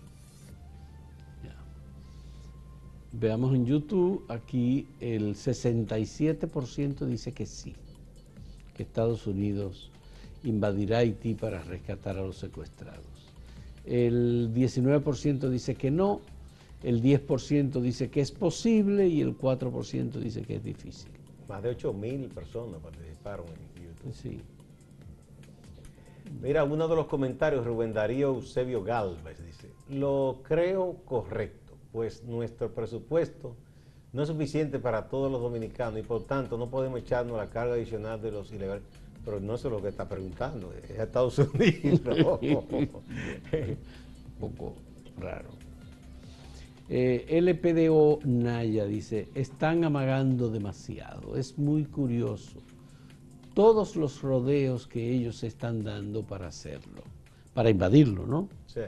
Veamos 3.17 3.55
en 3.55 3.65
YouTube, 3.65 4.25
aquí 4.27 4.87
el 4.99 5.35
67% 5.35 7.05
dice 7.05 7.31
que 7.31 7.45
sí, 7.45 7.73
que 8.75 8.83
Estados 8.83 9.25
Unidos 9.25 9.89
invadirá 10.43 10.97
Haití 10.97 11.33
para 11.33 11.63
rescatar 11.63 12.17
a 12.17 12.23
los 12.23 12.35
secuestrados. 12.35 13.05
El 13.85 14.53
19% 14.53 15.47
dice 15.47 15.75
que 15.75 15.91
no, 15.91 16.19
el 16.83 17.01
10% 17.01 17.79
dice 17.79 18.09
que 18.09 18.19
es 18.19 18.31
posible 18.31 19.07
y 19.07 19.21
el 19.21 19.37
4% 19.37 20.11
dice 20.19 20.41
que 20.41 20.57
es 20.57 20.63
difícil. 20.63 21.09
Más 21.47 21.63
de 21.63 21.69
8 21.69 21.93
mil 21.93 22.27
personas 22.27 22.81
participaron 22.81 23.45
en 23.47 23.83
YouTube. 23.85 24.13
Sí. 24.13 24.41
Mira, 26.41 26.63
uno 26.63 26.87
de 26.87 26.95
los 26.95 27.07
comentarios, 27.07 27.65
Rubén 27.65 27.93
Darío 27.93 28.29
Eusebio 28.29 28.83
Galvez 28.83 29.43
dice, 29.43 29.71
lo 29.89 30.41
creo 30.43 30.97
correcto, 31.05 31.73
pues 31.91 32.23
nuestro 32.23 32.71
presupuesto 32.73 33.55
no 34.13 34.23
es 34.23 34.29
suficiente 34.29 34.79
para 34.79 35.09
todos 35.09 35.31
los 35.31 35.41
dominicanos 35.41 35.99
y 35.99 36.03
por 36.03 36.23
tanto 36.23 36.57
no 36.57 36.69
podemos 36.69 36.99
echarnos 36.99 37.37
la 37.37 37.49
carga 37.49 37.73
adicional 37.73 38.21
de 38.21 38.31
los 38.31 38.51
ilegales. 38.51 38.83
Pero 39.25 39.39
no 39.39 39.55
es 39.55 39.63
lo 39.63 39.81
que 39.81 39.89
está 39.89 40.07
preguntando, 40.07 40.71
es 40.71 40.89
Estados 40.91 41.37
Unidos. 41.53 42.01
Un 42.01 42.87
poco 44.39 44.75
raro. 45.17 45.49
Eh, 46.87 47.41
LPDO 47.41 48.19
Naya 48.25 48.85
dice, 48.85 49.27
están 49.33 49.83
amagando 49.83 50.49
demasiado, 50.49 51.35
es 51.35 51.57
muy 51.57 51.85
curioso. 51.85 52.61
Todos 53.55 53.95
los 53.95 54.21
rodeos 54.21 54.85
que 54.85 55.09
ellos 55.09 55.43
están 55.43 55.83
dando 55.83 56.21
para 56.21 56.47
hacerlo, 56.47 57.01
para 57.55 57.71
invadirlo, 57.71 58.27
¿no? 58.27 58.49
Sí. 58.67 58.81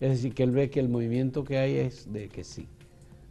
Es 0.00 0.10
decir, 0.10 0.34
que 0.34 0.42
él 0.42 0.50
ve 0.50 0.68
que 0.68 0.80
el 0.80 0.88
movimiento 0.88 1.44
que 1.44 1.56
hay 1.56 1.76
es 1.76 2.12
de 2.12 2.28
que 2.28 2.44
sí. 2.44 2.68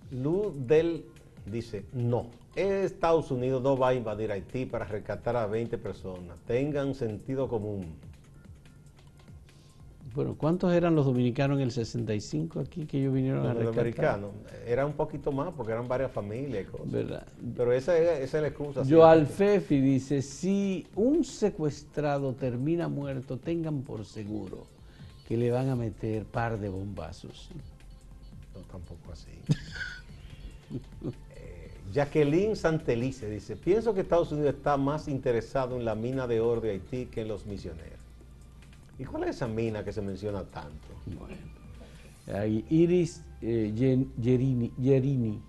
Luz 0.09 0.53
del 0.65 1.05
dice, 1.45 1.85
no, 1.93 2.31
Estados 2.55 3.29
Unidos 3.29 3.61
no 3.61 3.77
va 3.77 3.89
a 3.89 3.93
invadir 3.93 4.31
Haití 4.31 4.65
para 4.65 4.85
rescatar 4.85 5.35
a 5.35 5.47
20 5.47 5.77
personas. 5.77 6.37
Tengan 6.47 6.95
sentido 6.95 7.47
común. 7.47 7.95
Bueno, 10.13 10.35
¿cuántos 10.37 10.73
eran 10.73 10.95
los 10.95 11.05
dominicanos 11.05 11.57
en 11.57 11.63
el 11.63 11.71
65 11.71 12.59
aquí 12.61 12.85
que 12.85 12.99
ellos 12.99 13.13
vinieron 13.13 13.45
a 13.45 13.53
rescatar? 13.53 13.65
Los 13.65 13.77
americanos, 13.77 14.31
era 14.65 14.85
un 14.85 14.93
poquito 14.93 15.31
más 15.31 15.53
porque 15.53 15.71
eran 15.71 15.87
varias 15.87 16.11
familias 16.11 16.63
y 16.63 16.71
cosas. 16.71 16.91
¿Verdad? 16.91 17.27
Pero 17.55 17.71
esa, 17.73 17.97
es 17.97 18.33
la 18.33 18.47
excusa. 18.47 18.83
Joal 18.87 19.27
Fefi 19.27 19.79
dice, 19.79 20.21
si 20.21 20.87
un 20.95 21.23
secuestrado 21.23 22.33
termina 22.33 22.87
muerto, 22.87 23.37
tengan 23.37 23.81
por 23.81 24.05
seguro 24.05 24.65
que 25.27 25.37
le 25.37 25.51
van 25.51 25.69
a 25.69 25.75
meter 25.75 26.25
par 26.25 26.59
de 26.59 26.69
bombazos. 26.69 27.49
No, 28.55 28.61
tampoco 28.61 29.11
así. 29.11 29.31
Jacqueline 31.91 32.55
Santelice 32.55 33.29
dice, 33.29 33.55
pienso 33.55 33.93
que 33.93 34.01
Estados 34.01 34.31
Unidos 34.31 34.55
está 34.55 34.77
más 34.77 35.07
interesado 35.07 35.75
en 35.75 35.85
la 35.85 35.95
mina 35.95 36.27
de 36.27 36.39
oro 36.39 36.61
de 36.61 36.71
Haití 36.71 37.07
que 37.07 37.21
en 37.21 37.27
los 37.27 37.45
misioneros. 37.45 37.98
¿Y 38.99 39.05
cuál 39.05 39.23
es 39.23 39.37
esa 39.37 39.47
mina 39.47 39.83
que 39.83 39.93
se 39.93 40.01
menciona 40.01 40.43
tanto? 40.43 40.87
Bueno, 41.05 41.33
Iris 42.69 43.23
eh, 43.41 43.73
Yerini, 44.17 45.41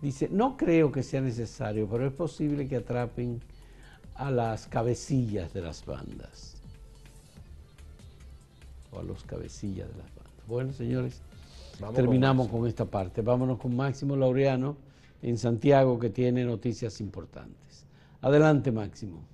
dice, 0.00 0.28
no 0.30 0.56
creo 0.56 0.92
que 0.92 1.02
sea 1.02 1.20
necesario, 1.20 1.88
pero 1.90 2.06
es 2.06 2.12
posible 2.12 2.68
que 2.68 2.76
atrapen 2.76 3.40
a 4.14 4.30
las 4.30 4.68
cabecillas 4.68 5.52
de 5.52 5.60
las 5.62 5.84
bandas. 5.84 6.54
O 8.92 9.00
a 9.00 9.02
los 9.02 9.24
cabecillas 9.24 9.88
de 9.88 9.98
las 9.98 10.14
bandas. 10.14 10.46
Bueno, 10.46 10.72
señores, 10.72 11.20
terminamos 11.94 12.46
con 12.46 12.64
esta 12.68 12.84
parte. 12.84 13.22
Vámonos 13.22 13.58
con 13.58 13.74
Máximo 13.74 14.14
Laureano 14.14 14.76
en 15.20 15.36
Santiago 15.36 15.98
que 15.98 16.10
tiene 16.10 16.44
noticias 16.44 17.00
importantes. 17.00 17.84
Adelante, 18.22 18.70
Máximo. 18.70 19.24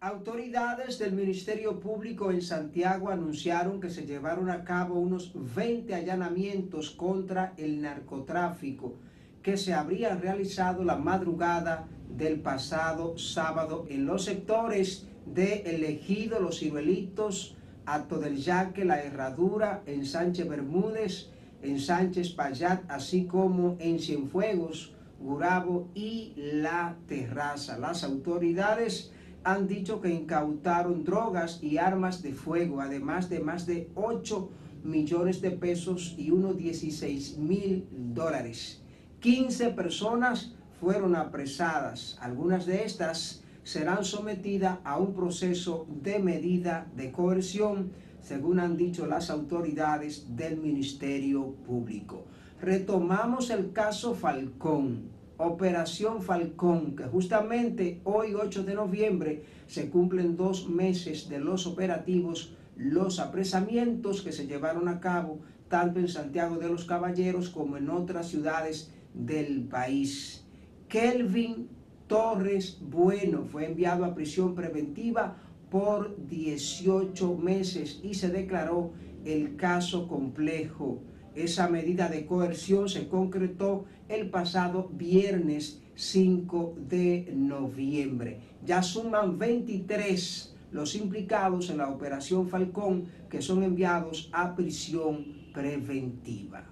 Autoridades 0.00 0.98
del 0.98 1.14
Ministerio 1.14 1.80
Público 1.80 2.30
en 2.30 2.42
Santiago 2.42 3.08
anunciaron 3.08 3.80
que 3.80 3.88
se 3.88 4.04
llevaron 4.04 4.50
a 4.50 4.62
cabo 4.62 5.00
unos 5.00 5.32
20 5.54 5.94
allanamientos 5.94 6.90
contra 6.90 7.54
el 7.56 7.80
narcotráfico 7.80 8.96
que 9.42 9.56
se 9.56 9.72
habrían 9.72 10.20
realizado 10.20 10.84
la 10.84 10.96
madrugada 10.96 11.88
del 12.14 12.40
pasado 12.40 13.16
sábado 13.16 13.86
en 13.88 14.04
los 14.04 14.24
sectores 14.24 15.06
de 15.24 15.62
Elegido, 15.62 16.40
Los 16.40 16.58
Ciruelitos, 16.58 17.56
Acto 17.86 18.18
del 18.18 18.36
Yaque, 18.36 18.84
La 18.84 19.00
Herradura, 19.00 19.82
en 19.86 20.04
Sánchez 20.04 20.46
Bermúdez, 20.46 21.30
en 21.62 21.80
Sánchez 21.80 22.32
Payat, 22.32 22.82
así 22.88 23.24
como 23.24 23.76
en 23.80 23.98
Cienfuegos, 23.98 24.92
Gurabo 25.18 25.88
y 25.94 26.34
La 26.36 26.96
Terraza. 27.08 27.78
Las 27.78 28.04
autoridades 28.04 29.10
han 29.46 29.68
dicho 29.68 30.00
que 30.00 30.10
incautaron 30.10 31.04
drogas 31.04 31.62
y 31.62 31.78
armas 31.78 32.20
de 32.20 32.32
fuego, 32.32 32.80
además 32.80 33.30
de 33.30 33.38
más 33.38 33.64
de 33.64 33.88
8 33.94 34.50
millones 34.82 35.40
de 35.40 35.52
pesos 35.52 36.16
y 36.18 36.32
unos 36.32 36.56
16 36.56 37.38
mil 37.38 37.86
dólares. 37.92 38.82
15 39.20 39.68
personas 39.68 40.52
fueron 40.80 41.14
apresadas. 41.14 42.18
Algunas 42.20 42.66
de 42.66 42.84
estas 42.84 43.44
serán 43.62 44.04
sometidas 44.04 44.78
a 44.82 44.98
un 44.98 45.14
proceso 45.14 45.86
de 46.02 46.18
medida 46.18 46.88
de 46.96 47.12
coerción 47.12 47.92
según 48.20 48.58
han 48.58 48.76
dicho 48.76 49.06
las 49.06 49.30
autoridades 49.30 50.36
del 50.36 50.56
Ministerio 50.56 51.54
Público. 51.64 52.24
Retomamos 52.60 53.50
el 53.50 53.70
caso 53.72 54.16
Falcón, 54.16 55.15
Operación 55.38 56.22
Falcón, 56.22 56.96
que 56.96 57.04
justamente 57.04 58.00
hoy 58.04 58.34
8 58.34 58.64
de 58.64 58.74
noviembre 58.74 59.44
se 59.66 59.90
cumplen 59.90 60.36
dos 60.36 60.68
meses 60.68 61.28
de 61.28 61.40
los 61.40 61.66
operativos, 61.66 62.54
los 62.76 63.18
apresamientos 63.18 64.22
que 64.22 64.32
se 64.32 64.46
llevaron 64.46 64.88
a 64.88 65.00
cabo 65.00 65.40
tanto 65.68 65.98
en 65.98 66.08
Santiago 66.08 66.56
de 66.56 66.68
los 66.68 66.84
Caballeros 66.84 67.50
como 67.50 67.76
en 67.76 67.90
otras 67.90 68.28
ciudades 68.28 68.92
del 69.12 69.64
país. 69.64 70.44
Kelvin 70.88 71.68
Torres 72.06 72.78
Bueno 72.80 73.44
fue 73.44 73.66
enviado 73.66 74.04
a 74.04 74.14
prisión 74.14 74.54
preventiva 74.54 75.36
por 75.70 76.16
18 76.28 77.36
meses 77.36 78.00
y 78.02 78.14
se 78.14 78.30
declaró 78.30 78.92
el 79.24 79.56
caso 79.56 80.06
complejo. 80.06 81.00
Esa 81.36 81.68
medida 81.68 82.08
de 82.08 82.24
coerción 82.24 82.88
se 82.88 83.08
concretó 83.08 83.84
el 84.08 84.30
pasado 84.30 84.88
viernes 84.90 85.82
5 85.94 86.76
de 86.88 87.30
noviembre. 87.36 88.40
Ya 88.64 88.82
suman 88.82 89.38
23 89.38 90.56
los 90.72 90.94
implicados 90.94 91.68
en 91.68 91.78
la 91.78 91.90
operación 91.90 92.48
Falcón 92.48 93.04
que 93.28 93.42
son 93.42 93.62
enviados 93.62 94.30
a 94.32 94.56
prisión 94.56 95.50
preventiva. 95.52 96.64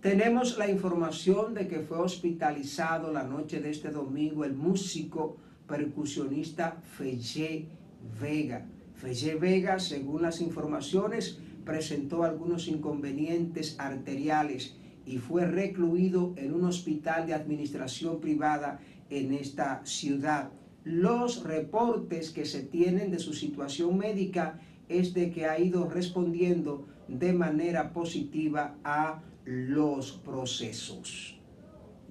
Tenemos 0.00 0.58
la 0.58 0.68
información 0.68 1.54
de 1.54 1.68
que 1.68 1.80
fue 1.80 1.98
hospitalizado 1.98 3.12
la 3.12 3.22
noche 3.22 3.60
de 3.60 3.70
este 3.70 3.90
domingo 3.90 4.44
el 4.44 4.54
músico 4.54 5.36
percusionista 5.68 6.80
Fellé 6.96 7.68
Vega. 8.20 8.66
Felle 8.94 9.36
Vega, 9.36 9.78
según 9.78 10.22
las 10.22 10.40
informaciones, 10.40 11.38
presentó 11.66 12.22
algunos 12.22 12.68
inconvenientes 12.68 13.76
arteriales 13.78 14.76
y 15.04 15.18
fue 15.18 15.44
recluido 15.46 16.32
en 16.36 16.54
un 16.54 16.64
hospital 16.64 17.26
de 17.26 17.34
administración 17.34 18.20
privada 18.20 18.80
en 19.10 19.34
esta 19.34 19.84
ciudad. 19.84 20.50
Los 20.84 21.42
reportes 21.42 22.30
que 22.30 22.46
se 22.46 22.62
tienen 22.62 23.10
de 23.10 23.18
su 23.18 23.34
situación 23.34 23.98
médica 23.98 24.60
es 24.88 25.12
de 25.12 25.30
que 25.30 25.46
ha 25.46 25.58
ido 25.58 25.88
respondiendo 25.90 26.86
de 27.08 27.32
manera 27.32 27.92
positiva 27.92 28.76
a 28.84 29.22
los 29.44 30.12
procesos. 30.12 31.34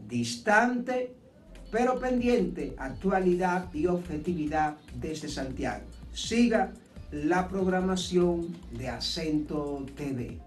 distante, 0.08 1.16
pero 1.72 2.00
pendiente, 2.00 2.76
actualidad 2.78 3.74
y 3.74 3.88
objetividad 3.88 4.78
desde 5.02 5.28
Santiago. 5.28 5.86
Siga 6.12 6.74
la 7.24 7.48
programación 7.48 8.48
de 8.78 8.90
Acento 8.90 9.86
TV. 9.96 10.38